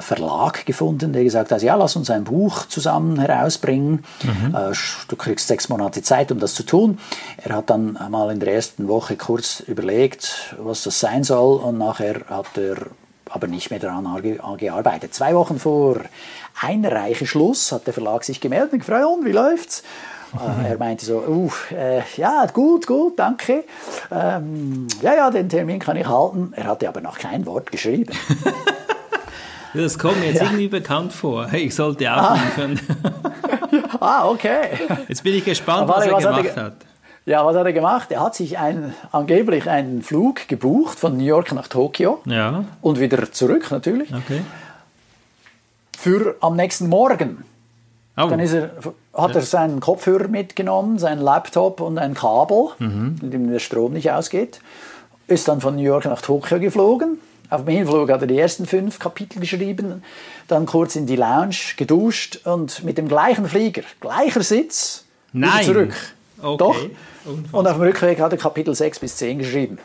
Verlag 0.00 0.64
gefunden, 0.66 1.12
der 1.12 1.24
gesagt 1.24 1.52
hat, 1.52 1.62
ja, 1.62 1.74
lass 1.74 1.94
uns 1.96 2.08
ein 2.10 2.24
Buch 2.24 2.66
zusammen 2.66 3.18
herausbringen. 3.18 4.04
Äh, 4.22 4.70
sch- 4.72 5.06
Du 5.08 5.16
kriegst 5.16 5.46
sechs 5.48 5.68
Monate 5.68 6.02
Zeit, 6.02 6.32
um 6.32 6.38
das 6.40 6.54
zu 6.54 6.62
tun. 6.64 6.98
Er 7.42 7.56
hat 7.56 7.68
dann 7.70 7.98
mal 8.10 8.30
in 8.30 8.40
der 8.40 8.54
ersten 8.54 8.88
Woche 8.88 9.16
kurz 9.16 9.60
überlegt, 9.60 10.54
was 10.58 10.82
das 10.84 11.00
sein 11.00 11.22
soll 11.24 11.56
und 11.60 11.78
nachher 11.78 12.22
hat 12.28 12.56
er 12.56 12.76
aber 13.30 13.46
nicht 13.46 13.70
mehr 13.70 13.78
daran 13.80 14.06
gearbeitet. 14.58 15.12
Zwei 15.14 15.34
Wochen 15.34 15.58
vor 15.58 15.96
Einreicheschluss 16.60 17.72
hat 17.72 17.86
der 17.86 17.94
Verlag 17.94 18.24
sich 18.24 18.40
gemeldet 18.40 18.72
und 18.74 18.78
gefragt, 18.80 19.04
wie 19.22 19.32
läuft's? 19.32 19.82
Äh, 20.38 20.70
Er 20.70 20.78
meinte 20.78 21.04
so, 21.06 21.18
uh, 21.26 21.50
äh, 21.74 22.02
ja, 22.16 22.46
gut, 22.52 22.86
gut, 22.86 23.18
danke. 23.18 23.64
Ähm, 24.10 24.86
ja, 25.02 25.14
ja, 25.14 25.30
den 25.30 25.48
Termin 25.48 25.78
kann 25.78 25.96
ich 25.96 26.06
halten. 26.06 26.52
Er 26.56 26.64
hatte 26.64 26.88
aber 26.88 27.00
noch 27.00 27.18
kein 27.18 27.46
Wort 27.46 27.70
geschrieben. 27.70 28.12
Das 29.76 29.98
kommt 29.98 30.20
mir 30.20 30.26
jetzt 30.30 30.40
irgendwie 30.40 30.68
bekannt 30.68 31.12
vor. 31.12 31.48
Hey, 31.48 31.62
ich 31.62 31.74
sollte 31.74 32.08
auch 32.14 32.32
liefern. 32.36 32.78
ah, 34.00 34.28
okay. 34.28 34.68
Jetzt 35.08 35.24
bin 35.24 35.34
ich 35.34 35.44
gespannt, 35.44 35.82
Aber 35.90 35.96
was 35.96 36.06
er 36.06 36.12
was 36.12 36.24
hat 36.24 36.36
er 36.36 36.42
gemacht 36.42 36.54
ge- 36.54 36.64
hat. 36.64 36.76
Ja, 37.26 37.44
was 37.44 37.56
hat 37.56 37.66
er 37.66 37.72
gemacht? 37.72 38.12
Er 38.12 38.20
hat 38.20 38.36
sich 38.36 38.56
ein, 38.56 38.94
angeblich 39.10 39.68
einen 39.68 40.02
Flug 40.04 40.46
gebucht 40.46 40.96
von 41.00 41.16
New 41.16 41.24
York 41.24 41.50
nach 41.54 41.66
Tokio 41.66 42.20
Ja, 42.24 42.66
und 42.82 43.00
wieder 43.00 43.32
zurück 43.32 43.72
natürlich 43.72 44.14
okay. 44.14 44.42
für 45.98 46.36
am 46.40 46.54
nächsten 46.54 46.88
Morgen. 46.88 47.44
Oh, 48.16 48.28
Dann 48.28 48.38
er, 48.38 48.70
hat 49.12 49.34
er 49.34 49.42
seinen 49.42 49.80
Kopfhörer 49.80 50.28
mitgenommen, 50.28 50.98
seinen 50.98 51.20
Laptop 51.20 51.80
und 51.80 51.98
ein 51.98 52.14
Kabel, 52.14 52.68
mit 52.78 53.32
dem 53.32 53.50
der 53.50 53.58
Strom 53.58 53.92
nicht 53.92 54.10
ausgeht. 54.12 54.60
Ist 55.26 55.48
dann 55.48 55.60
von 55.60 55.74
New 55.74 55.82
York 55.82 56.04
nach 56.04 56.22
Tokio 56.22 56.60
geflogen. 56.60 57.18
Auf 57.50 57.64
dem 57.64 57.74
Hinflug 57.74 58.10
hat 58.10 58.20
er 58.20 58.26
die 58.26 58.38
ersten 58.38 58.66
fünf 58.66 58.98
Kapitel 58.98 59.40
geschrieben, 59.40 60.02
dann 60.48 60.66
kurz 60.66 60.96
in 60.96 61.06
die 61.06 61.16
Lounge, 61.16 61.56
geduscht 61.76 62.40
und 62.44 62.84
mit 62.84 62.98
dem 62.98 63.08
gleichen 63.08 63.48
Flieger, 63.48 63.82
gleicher 64.00 64.42
Sitz, 64.42 65.04
Nein. 65.32 65.64
zurück. 65.64 65.94
Okay. 66.40 66.56
Doch. 66.58 66.76
Unfassbar. 67.24 67.60
Und 67.60 67.66
auf 67.66 67.74
dem 67.74 67.82
Rückweg 67.82 68.20
hat 68.20 68.32
er 68.32 68.38
Kapitel 68.38 68.74
6 68.74 68.98
bis 68.98 69.16
10 69.16 69.38
geschrieben. 69.38 69.78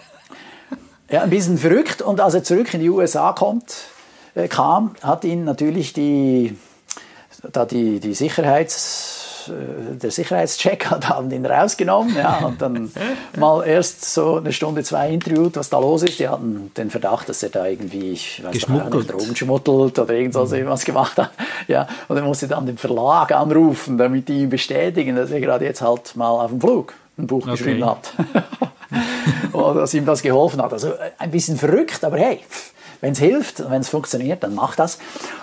ja, 1.10 1.22
ein 1.22 1.30
bisschen 1.30 1.58
verrückt. 1.58 2.02
Und 2.02 2.20
als 2.20 2.34
er 2.34 2.44
zurück 2.44 2.72
in 2.72 2.80
die 2.80 2.90
USA 2.90 3.32
kommt, 3.32 3.74
äh, 4.34 4.48
kam, 4.48 4.94
hat 5.02 5.24
ihn 5.24 5.44
natürlich 5.44 5.92
die, 5.92 6.56
da 7.52 7.64
die, 7.64 8.00
die 8.00 8.14
Sicherheits, 8.14 9.48
äh, 9.48 9.96
der 9.96 10.10
Sicherheitscheck 10.10 10.90
hat 10.90 11.08
haben 11.08 11.30
ihn 11.30 11.46
rausgenommen 11.46 12.16
ja, 12.16 12.38
und 12.46 12.60
dann 12.60 12.90
mal 13.38 13.66
erst 13.66 14.04
so 14.12 14.36
eine 14.36 14.52
Stunde, 14.52 14.82
zwei 14.82 15.10
interviewt, 15.10 15.56
was 15.56 15.70
da 15.70 15.78
los 15.78 16.02
ist. 16.02 16.18
Die 16.18 16.28
hatten 16.28 16.70
den 16.76 16.90
Verdacht, 16.90 17.28
dass 17.28 17.42
er 17.42 17.50
da 17.50 17.66
irgendwie, 17.66 18.12
ich 18.12 18.38
weiß 18.42 18.48
auch 18.48 18.52
nicht, 18.52 18.66
Geschmuggelt. 18.66 19.12
Drogen 19.12 19.36
schmuggelt 19.36 19.98
oder 19.98 20.14
irgendwas 20.14 20.52
was 20.52 20.84
gemacht 20.84 21.18
hat. 21.18 21.30
Ja, 21.68 21.86
und 22.08 22.16
er 22.16 22.22
musste 22.22 22.48
dann 22.48 22.66
den 22.66 22.78
Verlag 22.78 23.32
anrufen, 23.32 23.98
damit 23.98 24.28
die 24.28 24.42
ihm 24.42 24.50
bestätigen, 24.50 25.16
dass 25.16 25.30
er 25.30 25.40
gerade 25.40 25.64
jetzt 25.64 25.82
halt 25.82 26.16
mal 26.16 26.28
auf 26.30 26.50
dem 26.50 26.60
Flug 26.60 26.94
ein 27.18 27.26
Buch 27.26 27.42
Okay. 27.42 27.52
geschrieben 27.52 27.84
hat. 27.84 28.12
Oder 29.52 29.80
dass 29.80 29.94
ihm 29.94 30.04
das 30.04 30.22
geholfen 30.22 30.62
hat. 30.62 30.72
Also 30.72 30.88
äh, 30.90 31.10
ein 31.18 31.30
bisschen 31.30 31.56
verrückt, 31.56 32.04
aber 32.04 32.18
hey, 32.18 32.40
wenn 33.00 33.12
es 33.12 33.18
hilft, 33.18 33.70
wenn 33.70 33.80
es 33.80 33.88
funktioniert, 33.88 34.42
dann 34.42 34.54
mach 34.54 34.76
das. 34.76 34.98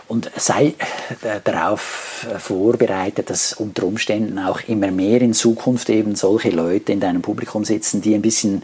Und 0.07 0.31
sei 0.35 0.75
äh, 1.21 1.39
darauf 1.43 2.27
äh, 2.33 2.39
vorbereitet, 2.39 3.29
dass 3.29 3.53
unter 3.53 3.83
Umständen 3.83 4.39
auch 4.39 4.61
immer 4.67 4.91
mehr 4.91 5.21
in 5.21 5.33
Zukunft 5.33 5.89
eben 5.89 6.15
solche 6.15 6.49
Leute 6.49 6.91
in 6.91 6.99
deinem 6.99 7.21
Publikum 7.21 7.65
sitzen, 7.65 8.01
die 8.01 8.13
ein 8.15 8.21
bisschen, 8.21 8.63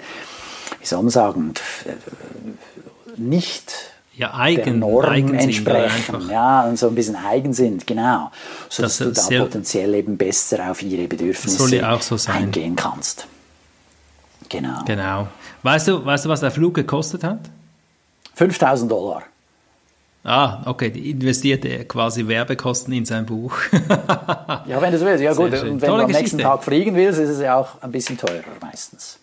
wie 0.80 0.86
soll 0.86 1.02
man 1.04 1.12
sagen, 1.12 1.54
äh, 1.86 3.20
nicht 3.20 3.74
Ja, 4.16 4.28
der 4.30 4.40
eigen, 4.40 4.80
Norm 4.80 5.06
eigen 5.06 5.28
sind 5.40 5.68
oder 5.68 5.86
entsprechen. 5.86 6.30
Ja, 6.30 6.64
und 6.64 6.78
so 6.78 6.88
ein 6.88 6.96
bisschen 6.96 7.16
eigen 7.16 7.54
sind, 7.54 7.86
genau. 7.88 8.32
So 8.70 8.84
dass 8.84 8.98
Das 8.98 9.28
du 9.28 9.36
da 9.36 9.44
potenziell 9.44 9.94
eben 9.94 10.18
besser 10.18 10.72
auf 10.72 10.82
ihre 10.82 11.08
Bedürfnisse 11.08 11.58
Soll 11.58 11.74
ja 11.74 11.94
auch 11.94 12.02
so 12.02 12.18
eingehen 12.32 12.76
kannst. 12.76 13.28
Genau. 14.50 14.84
Genau. 14.86 15.28
Weißt 15.64 15.88
du, 15.88 16.04
weißt 16.06 16.26
du, 16.26 16.30
was 16.30 16.40
der 16.40 16.52
Flug 16.52 16.74
gekostet 16.74 17.24
hat? 17.24 17.40
5000 18.40 18.90
Dollar. 18.90 19.24
Ah, 20.24 20.62
okay, 20.66 20.90
die 20.90 21.12
investierte 21.12 21.84
quasi 21.84 22.26
Werbekosten 22.26 22.94
in 22.94 23.04
sein 23.06 23.26
Buch. 23.26 23.54
Ja, 24.66 24.82
wenn 24.82 24.92
du 24.92 25.00
so 25.00 25.06
willst. 25.06 25.24
Ja, 25.24 25.34
gut. 25.34 25.52
Und 25.52 25.54
wenn 25.54 25.80
Tolle 25.80 25.80
du 25.80 25.94
am 26.04 26.08
nächsten 26.08 26.24
Geschichte. 26.24 26.44
Tag 26.44 26.64
fliegen 26.64 26.96
willst, 26.96 27.20
ist 27.20 27.30
es 27.30 27.40
ja 27.42 27.56
auch 27.56 27.82
ein 27.82 27.92
bisschen 27.92 28.18
teurer 28.18 28.44
meistens. 28.62 29.20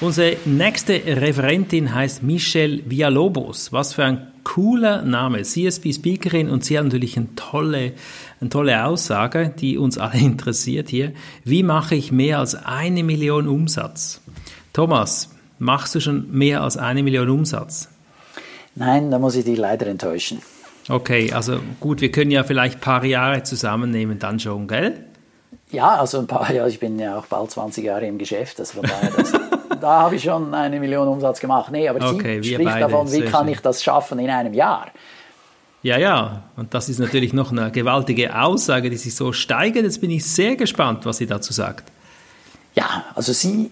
Unsere 0.00 0.36
nächste 0.46 0.94
Referentin 0.94 1.94
heißt 1.94 2.22
Michelle 2.22 2.82
Villalobos. 2.86 3.72
Was 3.72 3.92
für 3.94 4.04
ein 4.04 4.26
cooler 4.42 5.02
Name. 5.02 5.42
CSB-Speakerin 5.42 6.48
und 6.48 6.64
sie 6.64 6.78
hat 6.78 6.84
natürlich 6.84 7.16
eine 7.16 7.34
tolle, 7.36 7.92
eine 8.40 8.50
tolle 8.50 8.84
Aussage, 8.84 9.52
die 9.56 9.76
uns 9.76 9.98
alle 9.98 10.18
interessiert 10.20 10.88
hier. 10.88 11.12
Wie 11.44 11.62
mache 11.62 11.94
ich 11.94 12.10
mehr 12.10 12.38
als 12.38 12.54
eine 12.54 13.04
Million 13.04 13.46
Umsatz? 13.46 14.20
Thomas, 14.72 15.33
machst 15.64 15.94
du 15.94 16.00
schon 16.00 16.30
mehr 16.30 16.62
als 16.62 16.76
eine 16.76 17.02
Million 17.02 17.28
Umsatz? 17.30 17.88
Nein, 18.74 19.10
da 19.10 19.18
muss 19.18 19.34
ich 19.34 19.44
dich 19.44 19.58
leider 19.58 19.86
enttäuschen. 19.86 20.42
Okay, 20.88 21.32
also 21.32 21.60
gut, 21.80 22.02
wir 22.02 22.12
können 22.12 22.30
ja 22.30 22.44
vielleicht 22.44 22.76
ein 22.76 22.80
paar 22.80 23.04
Jahre 23.04 23.42
zusammennehmen, 23.42 24.18
dann 24.18 24.38
schon, 24.38 24.68
gell? 24.68 25.04
Ja, 25.70 25.94
also 25.94 26.18
ein 26.18 26.26
paar 26.26 26.52
Jahre, 26.52 26.68
ich 26.68 26.78
bin 26.78 26.98
ja 26.98 27.18
auch 27.18 27.26
bald 27.26 27.50
20 27.50 27.84
Jahre 27.84 28.06
im 28.06 28.18
Geschäft, 28.18 28.60
also 28.60 28.80
von 28.80 28.82
daher, 28.82 29.10
das, 29.10 29.32
da 29.80 30.02
habe 30.02 30.16
ich 30.16 30.22
schon 30.22 30.52
eine 30.52 30.78
Million 30.78 31.08
Umsatz 31.08 31.40
gemacht. 31.40 31.72
Nee, 31.72 31.88
aber 31.88 32.06
okay, 32.06 32.42
sie 32.42 32.54
spricht 32.54 32.80
davon, 32.80 33.10
wie 33.10 33.22
kann 33.22 33.48
ich 33.48 33.60
das 33.60 33.82
schaffen 33.82 34.18
in 34.18 34.28
einem 34.28 34.52
Jahr? 34.52 34.88
Ja, 35.82 35.98
ja, 35.98 36.42
und 36.56 36.74
das 36.74 36.88
ist 36.88 36.98
natürlich 36.98 37.32
noch 37.32 37.52
eine 37.52 37.70
gewaltige 37.70 38.38
Aussage, 38.38 38.90
die 38.90 38.96
sich 38.96 39.14
so 39.14 39.32
steigert. 39.32 39.84
Jetzt 39.84 40.00
bin 40.00 40.10
ich 40.10 40.24
sehr 40.24 40.56
gespannt, 40.56 41.04
was 41.06 41.18
sie 41.18 41.26
dazu 41.26 41.52
sagt. 41.52 41.90
Ja, 42.74 43.04
also 43.14 43.32
sie 43.32 43.70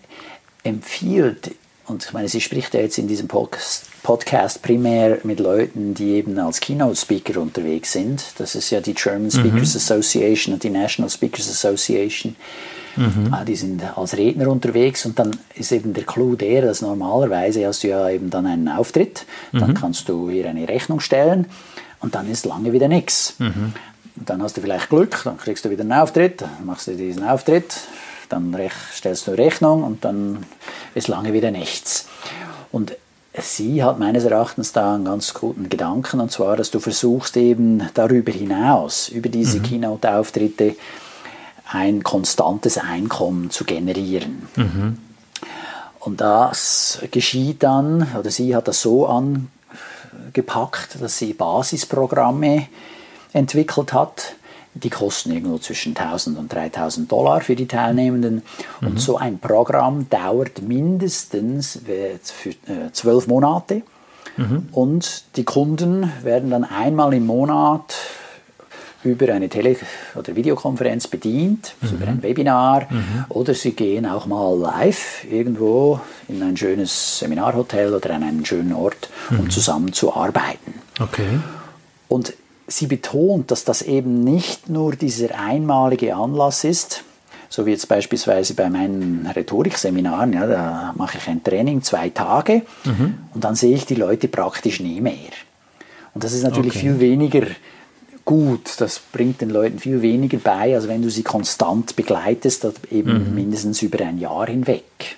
empfiehlt, 0.63 1.53
und 1.87 2.05
ich 2.05 2.13
meine, 2.13 2.29
sie 2.29 2.41
spricht 2.41 2.75
ja 2.75 2.81
jetzt 2.81 2.99
in 2.99 3.09
diesem 3.09 3.29
Podcast 3.29 4.63
primär 4.63 5.19
mit 5.25 5.41
Leuten, 5.41 5.95
die 5.95 6.13
eben 6.13 6.39
als 6.39 6.61
Keynote-Speaker 6.61 7.41
unterwegs 7.41 7.93
sind. 7.93 8.25
Das 8.39 8.55
ist 8.55 8.71
ja 8.71 8.81
die 8.81 8.95
German 8.95 9.31
Speakers 9.31 9.75
mhm. 9.75 9.79
Association 9.79 10.55
und 10.55 10.63
die 10.63 10.71
National 10.71 11.11
Speakers 11.11 11.49
Association. 11.49 12.37
Mhm. 12.97 13.29
Ah, 13.33 13.45
die 13.45 13.57
sind 13.57 13.83
als 13.97 14.17
Redner 14.17 14.49
unterwegs 14.49 15.07
und 15.07 15.19
dann 15.19 15.37
ist 15.55 15.73
eben 15.73 15.95
der 15.95 16.05
Clou 16.05 16.37
der, 16.37 16.63
dass 16.63 16.83
normalerweise 16.83 17.67
hast 17.67 17.83
du 17.83 17.89
ja 17.89 18.09
eben 18.11 18.31
dann 18.31 18.47
einen 18.47 18.69
Auftritt, 18.69 19.25
dann 19.53 19.71
mhm. 19.71 19.75
kannst 19.75 20.09
du 20.09 20.31
hier 20.31 20.49
eine 20.49 20.69
Rechnung 20.69 21.01
stellen 21.01 21.47
und 22.01 22.15
dann 22.15 22.31
ist 22.31 22.45
lange 22.45 22.73
wieder 22.73 22.89
nichts. 22.89 23.35
Mhm. 23.39 23.73
Dann 24.15 24.43
hast 24.43 24.59
du 24.59 24.61
vielleicht 24.61 24.91
Glück, 24.91 25.23
dann 25.25 25.39
kriegst 25.39 25.65
du 25.65 25.71
wieder 25.71 25.83
einen 25.83 25.93
Auftritt, 25.93 26.43
dann 26.43 26.67
machst 26.67 26.87
du 26.87 26.95
diesen 26.95 27.25
Auftritt, 27.25 27.75
dann 28.33 28.57
stellst 28.95 29.27
du 29.27 29.33
Rechnung 29.33 29.85
und 29.85 30.05
dann 30.05 30.47
ist 30.95 31.09
lange 31.09 31.33
wieder 31.33 31.51
nichts. 31.51 32.09
Und 32.71 32.97
sie 33.39 33.83
hat 33.83 33.99
meines 33.99 34.25
Erachtens 34.25 34.73
da 34.73 34.95
einen 34.95 35.05
ganz 35.05 35.35
guten 35.35 35.69
Gedanken, 35.69 36.21
und 36.21 36.31
zwar, 36.31 36.57
dass 36.57 36.71
du 36.71 36.81
versuchst 36.81 37.37
eben 37.37 37.89
darüber 37.95 38.33
hinaus, 38.33 39.09
über 39.09 39.29
diese 39.29 39.59
mhm. 39.59 39.63
Keynote-Auftritte, 39.65 40.77
ein 41.71 42.03
konstantes 42.03 42.79
Einkommen 42.79 43.51
zu 43.51 43.65
generieren. 43.65 44.47
Mhm. 44.57 44.99
Und 46.01 46.21
das 46.21 46.99
geschieht 47.11 47.63
dann, 47.63 48.09
oder 48.19 48.31
sie 48.31 48.55
hat 48.57 48.69
das 48.69 48.83
so 48.83 49.07
angepackt, 49.07 51.01
dass 51.01 51.19
sie 51.19 51.33
Basisprogramme 51.33 52.67
entwickelt 53.33 53.93
hat, 53.93 54.35
die 54.75 54.91
kosten 54.91 55.33
irgendwo 55.33 55.59
zwischen 55.59 55.97
1000 55.97 56.39
und 56.39 56.53
3000 56.53 57.11
Dollar 57.11 57.41
für 57.41 57.57
die 57.57 57.67
Teilnehmenden. 57.67 58.43
Mhm. 58.81 58.87
Und 58.87 59.01
so 59.01 59.17
ein 59.19 59.39
Programm 59.39 60.09
dauert 60.09 60.63
mindestens 60.63 61.81
äh, 61.87 62.15
äh, 62.15 62.19
zwölf 62.93 63.27
Monate. 63.27 63.83
Mhm. 64.37 64.69
Und 64.73 65.25
die 65.37 65.45
Kunden 65.45 66.11
werden 66.23 66.51
dann 66.51 66.65
einmal 66.65 67.13
im 67.13 67.27
Monat 67.27 67.95
über 69.05 69.33
eine 69.33 69.49
Tele- 69.49 69.77
oder 70.15 70.35
Videokonferenz 70.37 71.09
bedient, 71.09 71.75
mhm. 71.81 71.89
über 71.89 72.09
ein 72.09 72.23
Webinar, 72.23 72.87
mhm. 72.89 73.25
oder 73.31 73.53
sie 73.53 73.73
gehen 73.73 74.07
auch 74.07 74.27
mal 74.27 74.57
live 74.57 75.25
irgendwo 75.29 76.01
in 76.29 76.43
ein 76.43 76.57
schönes 76.57 77.19
Seminarhotel 77.19 77.93
oder 77.95 78.11
an 78.15 78.23
einen 78.23 78.47
schönen 78.47 78.73
Ort, 78.73 79.11
um 79.31 79.45
mhm. 79.45 79.51
zusammen 79.51 79.93
zu 79.93 80.15
arbeiten. 80.15 80.75
Okay. 81.01 81.41
Und 82.09 82.35
sie 82.77 82.87
betont, 82.87 83.51
dass 83.51 83.65
das 83.65 83.83
eben 83.83 84.25
nicht 84.25 84.69
nur 84.69 84.97
dieser 84.97 85.39
einmalige 85.39 86.15
Anlass 86.15 86.65
ist, 86.65 87.05
so 87.49 87.67
wie 87.67 87.71
jetzt 87.71 87.89
beispielsweise 87.89 88.55
bei 88.55 88.71
meinen 88.71 89.27
Rhetorikseminaren, 89.35 90.33
ja, 90.33 90.47
da 90.47 90.95
mache 90.97 91.19
ich 91.19 91.29
ein 91.29 91.45
Training 91.45 91.83
zwei 91.83 92.09
Tage 92.09 92.63
mhm. 92.85 93.19
und 93.35 93.45
dann 93.45 93.55
sehe 93.55 93.75
ich 93.75 93.85
die 93.85 93.95
Leute 93.95 94.29
praktisch 94.29 94.81
nie 94.81 95.01
mehr. 95.01 95.33
Und 96.15 96.25
das 96.25 96.33
ist 96.33 96.43
natürlich 96.43 96.77
okay. 96.77 96.81
viel 96.81 97.01
weniger 97.01 97.47
gut, 98.25 98.81
das 98.81 99.01
bringt 99.01 99.41
den 99.41 99.51
Leuten 99.51 99.79
viel 99.79 100.01
weniger 100.03 100.39
bei, 100.39 100.75
als 100.75 100.89
wenn 100.89 101.03
du 101.03 101.11
sie 101.11 101.23
konstant 101.23 101.97
begleitest, 101.97 102.67
eben 102.91 103.29
mhm. 103.29 103.35
mindestens 103.35 103.83
über 103.83 104.05
ein 104.05 104.19
Jahr 104.19 104.47
hinweg. 104.47 105.17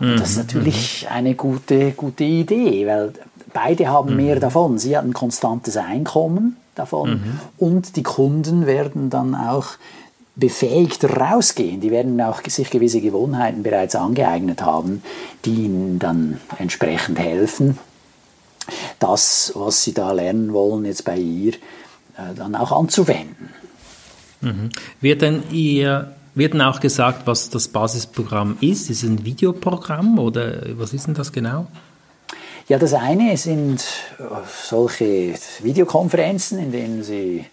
Und 0.00 0.18
das 0.18 0.30
ist 0.30 0.36
mhm. 0.36 0.42
natürlich 0.42 1.02
mhm. 1.02 1.16
eine 1.16 1.34
gute, 1.34 1.92
gute 1.92 2.24
Idee, 2.24 2.86
weil 2.86 3.12
beide 3.52 3.88
haben 3.88 4.16
mehr 4.16 4.36
mhm. 4.36 4.40
davon. 4.40 4.78
Sie 4.78 4.96
hat 4.96 5.04
ein 5.04 5.12
konstantes 5.12 5.76
Einkommen 5.76 6.56
davon 6.74 7.10
mhm. 7.10 7.40
und 7.58 7.96
die 7.96 8.02
Kunden 8.02 8.66
werden 8.66 9.10
dann 9.10 9.34
auch 9.34 9.70
befähigt 10.34 11.04
rausgehen. 11.04 11.80
Die 11.80 11.90
werden 11.90 12.20
auch 12.20 12.40
sich 12.46 12.70
gewisse 12.70 13.00
Gewohnheiten 13.00 13.62
bereits 13.62 13.94
angeeignet 13.94 14.62
haben, 14.62 15.02
die 15.44 15.64
ihnen 15.64 15.98
dann 15.98 16.40
entsprechend 16.58 17.18
helfen, 17.18 17.78
das, 18.98 19.52
was 19.54 19.82
sie 19.82 19.92
da 19.92 20.12
lernen 20.12 20.52
wollen, 20.52 20.84
jetzt 20.84 21.04
bei 21.04 21.18
ihr, 21.18 21.52
äh, 21.52 22.34
dann 22.34 22.54
auch 22.54 22.72
anzuwenden. 22.72 23.50
Mhm. 24.40 24.70
Wird 25.00 25.22
denn 25.22 25.42
ihr 25.50 26.14
wird 26.34 26.54
denn 26.54 26.62
auch 26.62 26.80
gesagt, 26.80 27.26
was 27.26 27.50
das 27.50 27.68
Basisprogramm 27.68 28.56
ist? 28.60 28.88
Ist 28.88 29.02
es 29.02 29.08
ein 29.10 29.24
Videoprogramm 29.24 30.18
oder 30.18 30.62
was 30.78 30.94
ist 30.94 31.06
denn 31.06 31.14
das 31.14 31.32
genau? 31.32 31.66
Ja, 32.68 32.78
das 32.78 32.94
eine 32.94 33.36
sind 33.36 33.80
äh, 34.18 34.22
solche 34.62 35.34
Videokonferenzen, 35.60 36.58
in 36.58 36.72
denen 36.72 37.02
sie 37.02 37.44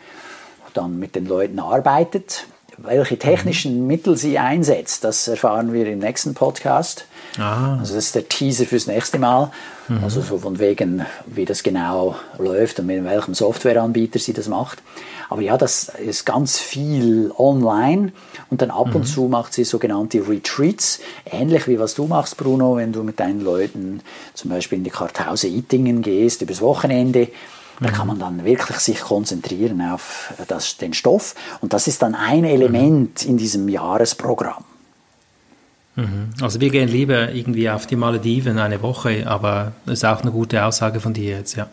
dann 0.74 1.00
mit 1.00 1.16
den 1.16 1.26
Leuten 1.26 1.60
arbeitet. 1.60 2.46
Welche 2.78 3.18
technischen 3.20 3.82
mhm. 3.82 3.88
Mittel 3.88 4.16
sie 4.16 4.40
einsetzt, 4.40 5.04
das 5.04 5.28
erfahren 5.28 5.74
wir 5.74 5.86
im 5.88 6.00
nächsten 6.00 6.34
Podcast. 6.34 7.06
Ah. 7.38 7.78
Also 7.80 7.96
das 7.96 8.06
ist 8.06 8.16
der 8.16 8.30
Teaser 8.30 8.66
fürs 8.66 8.88
nächste 8.88 9.20
Mal. 9.20 9.52
Mhm. 9.90 10.04
Also 10.04 10.22
so 10.22 10.38
von 10.38 10.60
wegen, 10.60 11.06
wie 11.26 11.46
das 11.46 11.64
genau 11.64 12.16
läuft 12.38 12.80
und 12.80 12.86
mit 12.86 13.04
welchem 13.04 13.34
Softwareanbieter 13.34 14.20
sie 14.20 14.34
das 14.34 14.48
macht. 14.48 14.82
Aber 15.30 15.42
ja, 15.42 15.58
das 15.58 15.90
ist 15.90 16.26
ganz 16.26 16.58
viel 16.60 17.32
online 17.38 18.12
und 18.50 18.62
dann 18.62 18.72
ab 18.72 18.88
mhm. 18.88 18.96
und 18.98 19.04
zu 19.06 19.28
macht 19.28 19.54
sie 19.54 19.64
sogenannte 19.64 20.28
Retreats, 20.28 21.00
ähnlich 21.26 21.68
wie 21.68 21.80
was 21.80 21.94
du 21.94 22.08
machst, 22.08 22.36
Bruno, 22.38 22.78
wenn 22.78 22.92
du 22.92 23.04
mit 23.04 23.20
deinen 23.20 23.42
Leuten 23.42 24.02
zum 24.34 24.50
Beispiel 24.50 24.80
in 24.80 24.84
die 24.84 24.90
Karthause 24.90 25.48
Ittingen 25.48 26.02
gehst 26.02 26.42
übers 26.42 26.62
Wochenende. 26.62 27.30
Da 27.82 27.92
kann 27.92 28.08
man 28.08 28.20
dann 28.20 28.44
wirklich 28.44 28.78
sich 28.80 29.00
konzentrieren 29.00 29.82
auf 29.82 30.34
das, 30.50 30.76
den 30.76 30.94
Stoff. 30.94 31.34
Und 31.62 31.72
das 31.72 31.88
ist 31.88 32.02
dann 32.02 32.14
ein 32.14 32.44
Element 32.44 33.24
in 33.24 33.38
diesem 33.38 33.70
Jahresprogramm. 33.70 34.66
Mhm. 35.96 36.30
Also 36.42 36.60
wir 36.60 36.72
gehen 36.72 36.90
lieber 36.90 37.32
irgendwie 37.32 37.70
auf 37.70 37.88
die 37.88 37.96
Malediven 37.96 38.60
eine 38.60 38.82
Woche, 38.82 39.26
aber 39.28 39.72
das 39.86 40.00
ist 40.00 40.06
auch 40.06 40.22
eine 40.22 40.32
gute 40.32 40.66
Aussage 40.66 41.00
von 41.00 41.14
dir 41.14 41.38
jetzt, 41.38 41.56
ja. 41.56 41.70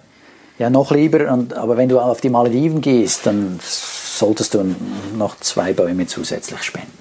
Ja, 0.58 0.70
noch 0.70 0.90
lieber, 0.90 1.30
und, 1.32 1.54
aber 1.54 1.76
wenn 1.76 1.88
du 1.88 2.00
auf 2.00 2.20
die 2.20 2.30
Malediven 2.30 2.80
gehst, 2.80 3.26
dann 3.26 3.60
solltest 3.62 4.54
du 4.54 4.74
noch 5.16 5.38
zwei 5.40 5.72
Bäume 5.74 6.06
zusätzlich 6.06 6.62
spenden. 6.62 6.92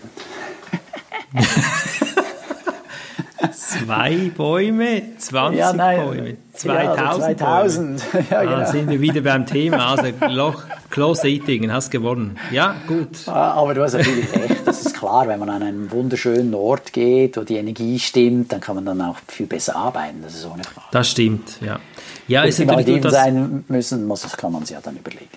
Zwei 3.54 4.32
Bäume, 4.36 5.02
20 5.18 5.60
ja, 5.60 5.74
nein, 5.74 6.06
Bäume, 6.06 6.38
2000. 6.54 6.98
Ja, 6.98 7.18
2000. 7.18 8.12
Bäume. 8.12 8.26
Ja, 8.32 8.44
genau. 8.44 8.56
Ah, 8.56 8.66
sind 8.66 8.90
wir 8.90 9.02
wieder 9.02 9.22
beim 9.22 9.46
Thema. 9.46 9.92
Also 9.92 10.08
Loch, 10.30 10.64
Close 10.90 11.28
Eating, 11.28 11.72
hast 11.72 11.92
gewonnen. 11.92 12.38
Ja, 12.52 12.76
gut. 12.88 13.28
Ah, 13.28 13.54
aber 13.54 13.74
du 13.74 13.84
hast 13.84 13.94
natürlich 13.94 14.32
recht. 14.34 14.66
Das 14.66 14.86
ist 14.86 14.95
klar, 15.06 15.28
wenn 15.28 15.40
man 15.40 15.50
an 15.50 15.64
einen 15.64 15.92
wunderschönen 15.92 16.54
Ort 16.56 16.92
geht, 16.92 17.38
wo 17.38 17.42
die 17.42 17.56
Energie 17.56 18.00
stimmt, 18.00 18.52
dann 18.52 18.60
kann 18.60 18.76
man 18.76 18.86
dann 18.86 19.02
auch 19.02 19.18
viel 19.28 19.46
besser 19.46 19.76
arbeiten. 19.76 20.22
Das 20.24 20.34
ist 20.34 20.46
ohne 20.46 20.64
Frage. 20.64 20.88
Das 20.92 21.10
stimmt, 21.10 21.60
ja. 21.62 21.80
Ja, 22.28 22.44
Wenn 22.44 22.52
sie 22.52 22.66
natürlich 22.66 23.02
das 23.02 23.14
sein 23.14 23.64
müssen, 23.68 24.08
muss, 24.08 24.22
das 24.22 24.36
kann 24.36 24.52
man 24.52 24.66
sich 24.66 24.74
ja 24.74 24.82
dann 24.82 24.98
überlegen. 24.98 25.30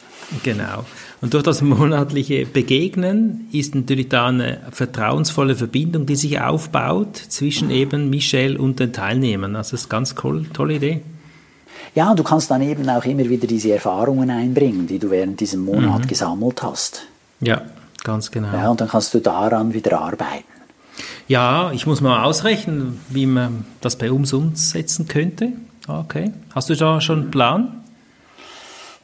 Genau. 0.43 0.85
Und 1.21 1.35
durch 1.35 1.43
das 1.43 1.61
monatliche 1.61 2.47
Begegnen 2.47 3.49
ist 3.53 3.75
natürlich 3.75 4.09
da 4.09 4.29
eine 4.29 4.61
vertrauensvolle 4.71 5.55
Verbindung, 5.55 6.07
die 6.07 6.17
sich 6.17 6.41
aufbaut 6.41 7.17
zwischen 7.17 7.71
eben 7.71 8.09
Michelle 8.09 8.59
und 8.59 8.81
den 8.81 8.95
Teilnehmern. 8.95 9.55
Also 9.55 9.73
das 9.73 9.83
ist 9.83 9.93
eine 9.93 9.99
ganz 9.99 10.15
cool, 10.25 10.47
tolle 10.55 10.75
Idee. 10.75 11.03
Ja, 11.95 12.11
und 12.11 12.19
du 12.19 12.23
kannst 12.23 12.51
dann 12.51 12.63
eben 12.63 12.89
auch 12.89 13.05
immer 13.05 13.29
wieder 13.29 13.47
diese 13.47 13.73
Erfahrungen 13.73 14.31
einbringen, 14.31 14.87
die 14.87 14.99
du 14.99 15.11
während 15.11 15.41
diesem 15.41 15.65
Monat 15.65 16.05
mhm. 16.05 16.07
gesammelt 16.07 16.63
hast. 16.63 17.03
Ja, 17.41 17.63
ganz 18.05 18.31
genau. 18.31 18.53
Ja, 18.53 18.71
und 18.71 18.81
dann 18.81 18.89
kannst 18.89 19.13
du 19.15 19.21
daran 19.21 19.75
wieder 19.75 20.01
arbeiten. 20.01 20.45
Ja, 21.27 21.73
ich 21.73 21.87
muss 21.87 22.01
mal 22.01 22.25
ausrechnen, 22.25 23.01
wie 23.09 23.27
man 23.27 23.65
das 23.81 23.97
bei 23.97 24.11
uns 24.11 24.33
umsetzen 24.33 25.07
könnte. 25.09 25.53
Okay. 25.87 26.33
Hast 26.55 26.71
du 26.71 26.75
da 26.75 27.01
schon 27.01 27.23
einen 27.23 27.31
Plan? 27.31 27.85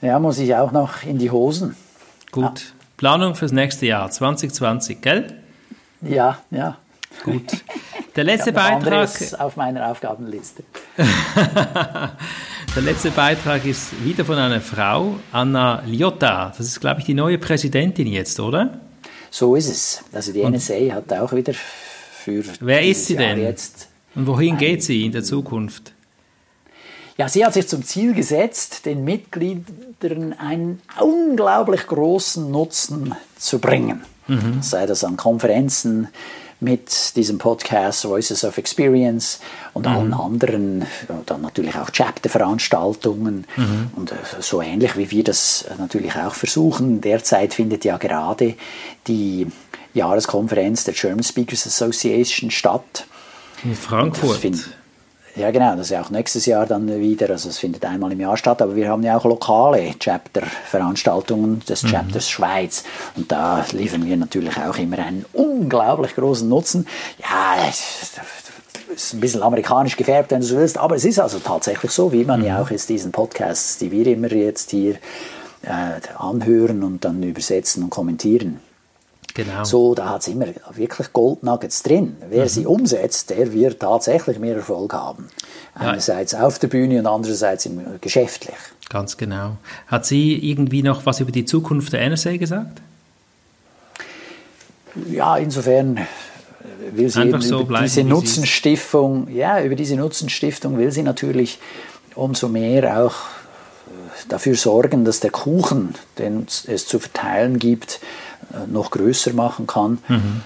Ja, 0.00 0.18
muss 0.18 0.38
ich 0.38 0.54
auch 0.54 0.72
noch 0.72 1.02
in 1.02 1.18
die 1.18 1.30
Hosen. 1.30 1.76
Gut. 2.33 2.61
Ja. 2.61 2.66
Planung 2.96 3.35
fürs 3.35 3.52
nächste 3.52 3.87
Jahr, 3.87 4.11
2020, 4.11 5.00
gell? 5.00 5.26
Ja, 6.00 6.38
ja. 6.50 6.76
Gut. 7.24 7.42
Der 8.16 8.24
letzte 8.24 8.50
Ich 8.50 8.57
hab 8.57 8.80
noch 8.85 8.90
Beitrag. 8.90 9.40
auf 9.40 9.57
meiner 9.57 9.88
Aufgabenliste. 9.88 10.62
Der 12.76 12.83
letzte 12.83 13.11
Beitrag 13.11 13.64
ist 13.64 14.04
wieder 14.04 14.24
von 14.24 14.37
einer 14.38 14.61
Frau, 14.61 15.16
Anna 15.33 15.83
Liotta. 15.85 16.48
Das 16.57 16.61
ist, 16.66 16.80
glaube 16.80 17.00
ich, 17.00 17.07
die 17.07 17.14
neue 17.14 17.38
Präsidentin 17.38 18.07
jetzt, 18.07 18.38
oder? 18.40 18.80
So 19.35 19.57
ist 19.57 19.68
es. 19.68 20.05
Also 20.12 20.33
die 20.33 20.49
NSA 20.49 20.94
hat 20.94 21.12
auch 21.12 21.33
wieder 21.33 21.55
für 21.55 22.44
Wer 22.61 22.83
ist 22.83 23.07
sie 23.07 23.14
Jahr 23.14 23.35
denn? 23.35 23.42
Jetzt 23.42 23.88
Und 24.14 24.29
wohin 24.29 24.57
geht 24.57 24.85
sie 24.85 25.05
in 25.05 25.11
der 25.11 25.25
Zukunft? 25.25 25.92
Ja, 27.18 27.29
sie 27.29 27.44
hat 27.44 27.53
sich 27.55 27.66
zum 27.66 27.83
Ziel 27.83 28.14
gesetzt, 28.14 28.87
den 28.87 29.03
Mitgliedern 29.03 30.35
einen 30.35 30.81
unglaublich 31.01 31.88
großen 31.88 32.49
Nutzen 32.49 33.16
zu 33.37 33.59
bringen. 33.59 34.05
Sei 34.61 34.87
das 34.87 35.03
an 35.03 35.16
Konferenzen 35.16 36.07
mit 36.61 37.17
diesem 37.17 37.38
Podcast 37.38 38.05
Voices 38.05 38.45
of 38.45 38.59
Experience 38.59 39.40
und 39.73 39.87
allen 39.87 40.14
anderen, 40.14 40.87
dann 41.27 41.43
natürlich 41.43 41.77
auch 41.77 41.90
Chapter-Veranstaltungen 41.90 43.47
und 43.97 44.12
äh, 44.12 44.17
so 44.40 44.62
ähnlich 44.62 44.97
wie 44.97 45.11
wir 45.11 45.25
das 45.25 45.67
natürlich 45.79 46.14
auch 46.17 46.35
versuchen. 46.35 47.01
Derzeit 47.01 47.55
findet 47.55 47.85
ja 47.85 47.97
gerade 47.97 48.55
die 49.07 49.47
Jahreskonferenz 49.95 50.85
der 50.85 50.95
German 50.95 51.23
Speakers 51.23 51.67
Association 51.67 52.51
statt. 52.51 53.07
In 53.62 53.75
Frankfurt. 53.75 54.40
Ja, 55.37 55.51
genau, 55.51 55.73
das 55.73 55.87
ist 55.87 55.90
ja 55.90 56.01
auch 56.01 56.11
nächstes 56.11 56.47
Jahr 56.47 56.64
dann 56.66 56.88
wieder, 57.01 57.31
also 57.31 57.49
es 57.49 57.59
findet 57.59 57.85
einmal 57.85 58.12
im 58.12 58.20
Jahr 58.20 58.37
statt, 58.37 58.62
aber 58.62 58.77
wir 58.77 58.88
haben 58.88 59.03
ja 59.03 59.16
auch 59.16 59.25
lokale 59.25 59.94
Chapter-Veranstaltungen 59.99 61.61
des 61.68 61.83
Chapters 61.83 62.31
Schweiz 62.31 62.85
und 63.16 63.33
da 63.33 63.64
liefern 63.73 64.07
wir 64.07 64.16
natürlich 64.16 64.57
auch 64.57 64.77
immer 64.79 64.99
einen 64.99 65.25
unglaublich 65.33 66.14
großen 66.14 66.49
Nutzen. 66.49 66.87
Ja, 67.18 67.57
es 67.68 68.12
ist 68.94 69.14
ein 69.14 69.20
bisschen 69.20 69.42
amerikanisch 69.42 69.97
gefärbt, 69.97 70.31
wenn 70.31 70.40
du 70.40 70.47
so 70.47 70.57
willst, 70.57 70.79
aber 70.79 70.94
es 70.97 71.05
ist 71.05 71.18
also 71.18 71.40
tatsächlich 71.40 71.90
so, 71.90 72.12
wie 72.12 72.25
man 72.25 72.44
ja 72.44 72.62
auch 72.62 72.70
jetzt 72.70 72.88
diesen 72.88 73.11
Podcasts, 73.11 73.79
die 73.79 73.90
wir 73.90 74.07
immer 74.07 74.33
jetzt 74.33 74.70
hier 74.70 74.94
äh, 75.62 76.01
anhören 76.16 76.85
und 76.85 77.05
dann 77.05 77.23
übersetzen 77.23 77.83
und 77.83 77.90
kommentieren. 77.90 78.61
Genau. 79.35 79.64
So, 79.64 79.97
da 79.97 80.11
hat 80.11 80.20
es 80.23 80.29
immer 80.29 80.47
wirklich 80.75 81.12
Goldnuggets 81.12 81.83
drin. 81.83 82.16
Wer 82.31 82.49
sie 82.49 82.66
umsetzt, 82.66 83.31
der 83.31 83.53
wird 83.53 83.81
tatsächlich 83.81 84.38
mehr 84.38 84.55
Erfolg 84.55 84.92
haben. 84.92 85.29
Einerseits 85.75 86.37
auf 86.37 86.61
der 86.61 86.68
Bühne 86.68 87.01
und 87.01 87.07
andererseits 87.07 87.66
im, 87.66 87.81
geschäftlich. 88.01 88.55
Ganz 88.90 89.16
genau. 89.16 89.57
Hat 89.88 90.07
sie 90.07 90.35
irgendwie 90.51 90.85
noch 90.85 91.05
was 91.05 91.18
über 91.18 91.33
die 91.33 91.44
Zukunft 91.44 91.92
der 91.92 92.09
NSA 92.09 92.37
gesagt? 92.37 92.81
Ja, 95.11 95.37
insofern 95.37 95.97
äh, 95.97 96.05
will 96.92 97.09
sie 97.11 97.20
Einfach 97.20 97.40
eben 97.40 97.49
so 97.49 97.57
über 97.57 97.64
bleiben, 97.66 97.85
diese. 97.87 98.05
Nutzenstiftung, 98.05 99.29
ja, 99.35 99.61
über 99.62 99.75
diese 99.75 99.97
Nutzenstiftung 99.97 100.79
will 100.79 100.92
sie 100.92 101.03
natürlich 101.03 101.59
umso 102.14 102.49
mehr 102.49 103.05
auch 103.05 103.11
äh, 103.12 103.43
dafür 104.29 104.55
sorgen, 104.57 105.05
dass 105.05 105.21
der 105.21 105.31
Kuchen, 105.31 105.95
den 106.19 106.47
es 106.67 106.87
zu 106.87 106.99
verteilen 106.99 107.59
gibt, 107.59 108.01
äh, 108.53 108.67
noch 108.71 108.91
größer 108.91 109.33
machen 109.33 109.67
kann. 109.67 109.99
Mhm. 110.09 110.41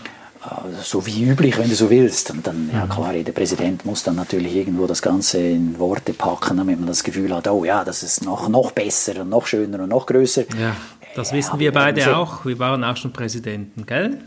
Äh, 0.45 0.83
So 0.83 1.05
wie 1.07 1.25
üblich, 1.25 1.59
wenn 1.59 1.69
du 1.69 1.75
so 1.75 1.91
willst. 1.91 2.31
Und 2.31 2.47
dann, 2.47 2.71
ja 2.73 2.87
klar, 2.87 3.13
der 3.13 3.33
Präsident 3.33 3.85
muss 3.85 4.03
dann 4.05 4.17
natürlich 4.17 4.55
irgendwo 4.55 4.87
das 4.87 5.03
Ganze 5.03 5.39
in 5.41 5.79
Worte 5.79 6.13
packen, 6.13 6.57
damit 6.59 6.79
man 6.79 6.87
das 6.89 7.03
Gefühl 7.03 7.35
hat, 7.35 7.49
oh 7.49 7.65
ja, 7.65 7.85
das 7.85 8.03
ist 8.03 8.25
noch, 8.25 8.49
noch 8.49 8.71
besser 8.73 9.21
und 9.23 9.29
noch 9.31 9.47
schöner 9.47 9.81
und 9.83 9.89
noch 9.91 10.07
größer. 10.07 10.43
Ja, 10.61 10.75
das 11.17 11.31
Ja, 11.31 11.37
wissen 11.39 11.59
wir 11.59 11.73
beide 11.73 12.03
sehen. 12.03 12.15
auch. 12.15 12.45
Wir 12.45 12.59
waren 12.59 12.85
auch 12.85 12.97
schon 12.97 13.13
Präsidenten, 13.13 13.85
gell? 13.87 14.19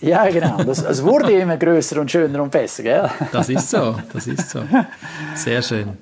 Ja, 0.00 0.28
genau. 0.30 0.62
Das, 0.62 0.78
es 0.82 1.02
wurde 1.02 1.32
immer 1.32 1.56
größer 1.56 2.00
und 2.00 2.08
schöner 2.10 2.40
und 2.42 2.50
besser, 2.52 2.84
gell? 2.84 3.10
Das 3.32 3.48
ist 3.48 3.68
so, 3.70 3.96
das 4.12 4.26
ist 4.28 4.48
so. 4.50 4.60
Sehr 5.34 5.60
schön. 5.60 5.98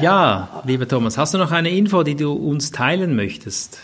Ja, 0.00 0.62
lieber 0.64 0.88
Thomas, 0.88 1.18
hast 1.18 1.34
du 1.34 1.38
noch 1.38 1.52
eine 1.52 1.70
Info, 1.70 2.02
die 2.02 2.14
du 2.14 2.32
uns 2.32 2.70
teilen 2.70 3.14
möchtest? 3.14 3.78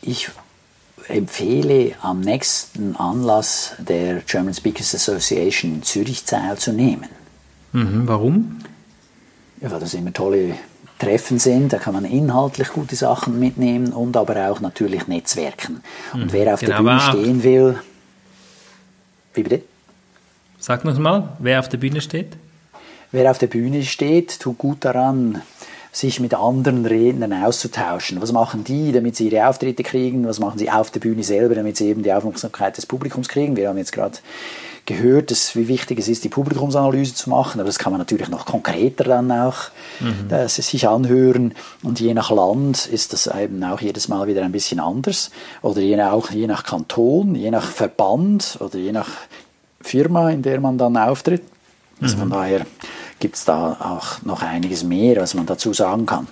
Ich 0.00 0.30
empfehle 1.08 1.92
am 2.00 2.20
nächsten 2.20 2.96
Anlass 2.96 3.74
der 3.78 4.20
German 4.20 4.54
Speakers 4.54 4.94
Association 4.94 5.74
in 5.74 5.82
Zürich 5.82 6.24
teilzunehmen. 6.24 7.08
Mhm, 7.72 8.06
warum? 8.06 8.58
Ja, 9.60 9.70
weil 9.70 9.80
das 9.80 9.94
immer 9.94 10.12
tolle 10.12 10.56
Treffen 10.98 11.38
sind, 11.38 11.72
da 11.72 11.78
kann 11.78 11.94
man 11.94 12.04
inhaltlich 12.04 12.68
gute 12.68 12.96
Sachen 12.96 13.38
mitnehmen 13.38 13.92
und 13.92 14.16
aber 14.16 14.50
auch 14.50 14.60
natürlich 14.60 15.08
Netzwerken. 15.08 15.82
Und 16.12 16.32
wer 16.32 16.54
auf 16.54 16.60
genau, 16.60 16.82
der 16.82 16.82
Bühne 16.82 17.00
stehen 17.00 17.42
will, 17.42 17.78
wie 19.34 19.42
bitte? 19.42 19.62
Sag 20.58 20.84
noch 20.84 20.98
mal, 20.98 21.36
wer 21.38 21.58
auf 21.58 21.68
der 21.68 21.78
Bühne 21.78 22.00
steht? 22.00 22.36
Wer 23.12 23.30
auf 23.30 23.38
der 23.38 23.46
Bühne 23.46 23.82
steht, 23.82 24.40
tut 24.40 24.58
gut 24.58 24.84
daran, 24.84 25.42
sich 25.92 26.18
mit 26.18 26.32
anderen 26.32 26.86
Rednern 26.86 27.44
auszutauschen. 27.44 28.22
Was 28.22 28.32
machen 28.32 28.64
die, 28.64 28.92
damit 28.92 29.16
sie 29.16 29.28
ihre 29.28 29.46
Auftritte 29.46 29.82
kriegen? 29.82 30.26
Was 30.26 30.40
machen 30.40 30.58
sie 30.58 30.70
auf 30.70 30.90
der 30.90 31.00
Bühne 31.00 31.22
selber, 31.22 31.54
damit 31.54 31.76
sie 31.76 31.88
eben 31.88 32.02
die 32.02 32.12
Aufmerksamkeit 32.12 32.78
des 32.78 32.86
Publikums 32.86 33.28
kriegen? 33.28 33.54
Wir 33.56 33.68
haben 33.68 33.76
jetzt 33.76 33.92
gerade 33.92 34.16
gehört, 34.86 35.30
dass, 35.30 35.54
wie 35.54 35.68
wichtig 35.68 35.98
es 35.98 36.08
ist, 36.08 36.24
die 36.24 36.30
Publikumsanalyse 36.30 37.14
zu 37.14 37.28
machen, 37.28 37.60
aber 37.60 37.68
das 37.68 37.78
kann 37.78 37.92
man 37.92 38.00
natürlich 38.00 38.28
noch 38.28 38.46
konkreter 38.46 39.04
dann 39.04 39.30
auch 39.30 39.56
äh, 40.30 40.48
sich 40.48 40.88
anhören. 40.88 41.54
Und 41.82 42.00
je 42.00 42.14
nach 42.14 42.30
Land 42.30 42.86
ist 42.86 43.12
das 43.12 43.26
eben 43.26 43.62
auch 43.62 43.80
jedes 43.82 44.08
Mal 44.08 44.26
wieder 44.26 44.42
ein 44.42 44.52
bisschen 44.52 44.80
anders. 44.80 45.30
Oder 45.60 45.82
je 45.82 45.96
nach, 45.96 46.12
auch 46.12 46.30
je 46.30 46.46
nach 46.46 46.64
Kanton, 46.64 47.34
je 47.34 47.50
nach 47.50 47.70
Verband 47.70 48.56
oder 48.60 48.78
je 48.78 48.92
nach 48.92 49.10
Firma, 49.82 50.30
in 50.30 50.42
der 50.42 50.60
man 50.60 50.78
dann 50.78 50.96
auftritt. 50.96 51.42
Also 52.00 52.16
von 52.16 52.30
daher 52.30 52.66
gibt 53.22 53.36
es 53.36 53.44
da 53.44 53.76
auch 53.78 54.20
noch 54.24 54.42
einiges 54.42 54.82
mehr, 54.82 55.22
was 55.22 55.34
man 55.34 55.46
dazu 55.46 55.72
sagen 55.72 56.06
kann. 56.06 56.26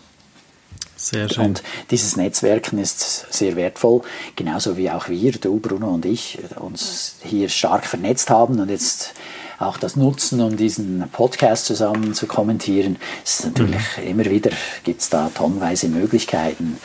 Sehr 0.97 1.29
schön. 1.29 1.47
Und 1.47 1.63
dieses 1.93 2.17
Netzwerken 2.17 2.79
ist 2.79 3.33
sehr 3.33 3.55
wertvoll, 3.55 4.03
genauso 4.35 4.77
wie 4.77 4.91
auch 4.91 5.09
wir, 5.09 5.31
du, 5.31 5.61
Bruno 5.61 5.95
und 5.95 6.05
ich, 6.05 6.41
uns 6.57 7.15
hier 7.23 7.49
stark 7.49 7.87
vernetzt 7.87 8.29
haben 8.29 8.59
und 8.59 8.69
jetzt 8.71 9.15
auch 9.61 9.77
das 9.77 9.95
nutzen, 9.95 10.41
um 10.41 10.57
diesen 10.57 11.05
Podcast 11.13 11.67
zusammen 11.67 12.15
zu 12.15 12.27
kommentieren. 12.27 12.97
Es 13.23 13.41
ist 13.41 13.47
natürlich 13.47 13.83
immer 14.05 14.25
wieder, 14.25 14.51
gibt 14.85 15.03
es 15.03 15.11
da 15.11 15.31
tonnenweise 15.33 15.89
Möglichkeiten. 15.89 16.79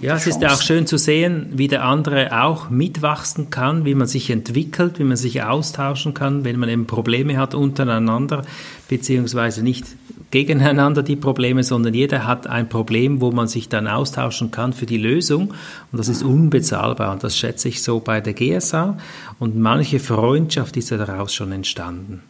Ja, 0.00 0.16
es 0.16 0.26
ist 0.26 0.40
ja 0.40 0.52
auch 0.52 0.62
schön 0.62 0.86
zu 0.86 0.96
sehen, 0.96 1.50
wie 1.52 1.68
der 1.68 1.84
andere 1.84 2.42
auch 2.42 2.70
mitwachsen 2.70 3.50
kann, 3.50 3.84
wie 3.84 3.94
man 3.94 4.08
sich 4.08 4.30
entwickelt, 4.30 4.98
wie 4.98 5.04
man 5.04 5.16
sich 5.16 5.42
austauschen 5.42 6.14
kann, 6.14 6.44
wenn 6.44 6.58
man 6.58 6.68
eben 6.68 6.86
Probleme 6.86 7.36
hat 7.36 7.54
untereinander, 7.54 8.42
beziehungsweise 8.88 9.62
nicht 9.62 9.84
gegeneinander 10.30 11.02
die 11.02 11.16
Probleme, 11.16 11.62
sondern 11.62 11.94
jeder 11.94 12.26
hat 12.26 12.46
ein 12.46 12.68
Problem, 12.68 13.20
wo 13.20 13.30
man 13.30 13.48
sich 13.48 13.68
dann 13.68 13.86
austauschen 13.86 14.50
kann 14.50 14.72
für 14.72 14.86
die 14.86 14.98
Lösung 14.98 15.54
und 15.92 15.98
das 15.98 16.08
ist 16.08 16.22
unbezahlbar 16.22 17.12
und 17.12 17.24
das 17.24 17.36
schätze 17.36 17.68
ich 17.68 17.82
so 17.82 18.00
bei 18.00 18.20
der 18.20 18.34
GSA 18.34 18.98
und 19.38 19.56
manche 19.56 20.00
Freundschaft 20.00 20.76
ist 20.76 20.90
ja 20.90 20.96
daraus 20.96 21.34
schon 21.34 21.52
entstanden. 21.52 22.22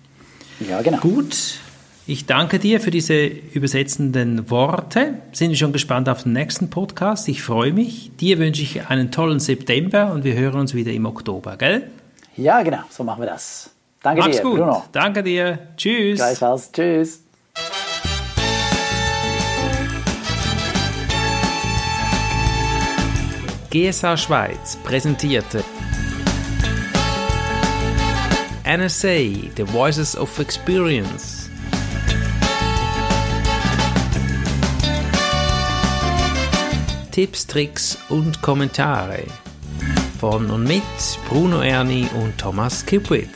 Ja, 0.68 0.82
genau. 0.82 0.98
Gut, 0.98 1.58
ich 2.08 2.26
danke 2.26 2.60
dir 2.60 2.80
für 2.80 2.92
diese 2.92 3.26
übersetzenden 3.26 4.48
Worte. 4.48 5.14
Sind 5.32 5.50
wir 5.50 5.56
schon 5.56 5.72
gespannt 5.72 6.08
auf 6.08 6.22
den 6.22 6.34
nächsten 6.34 6.70
Podcast. 6.70 7.28
Ich 7.28 7.42
freue 7.42 7.72
mich. 7.72 8.12
Dir 8.20 8.38
wünsche 8.38 8.62
ich 8.62 8.88
einen 8.88 9.10
tollen 9.10 9.40
September 9.40 10.12
und 10.12 10.22
wir 10.22 10.34
hören 10.34 10.60
uns 10.60 10.72
wieder 10.72 10.92
im 10.92 11.04
Oktober, 11.04 11.56
gell? 11.56 11.90
Ja, 12.36 12.62
genau, 12.62 12.82
so 12.90 13.02
machen 13.02 13.22
wir 13.22 13.28
das. 13.28 13.70
Danke 14.02 14.20
Mach's 14.20 14.36
dir, 14.36 14.42
gut. 14.44 14.58
Bruno. 14.58 14.84
Danke 14.92 15.24
dir. 15.24 15.58
Tschüss. 15.76 16.18
Gleichfalls. 16.18 16.70
Tschüss. 16.70 17.25
GSA 23.70 24.16
Schweiz 24.16 24.76
präsentierte 24.84 25.64
NSA, 28.64 29.50
The 29.56 29.64
Voices 29.64 30.16
of 30.16 30.38
Experience. 30.38 31.50
Tipps, 37.10 37.46
Tricks 37.46 37.98
und 38.08 38.40
Kommentare 38.42 39.24
von 40.18 40.50
und 40.50 40.64
mit 40.64 40.82
Bruno 41.28 41.60
Erni 41.60 42.08
und 42.20 42.38
Thomas 42.38 42.84
Kipwit. 42.84 43.30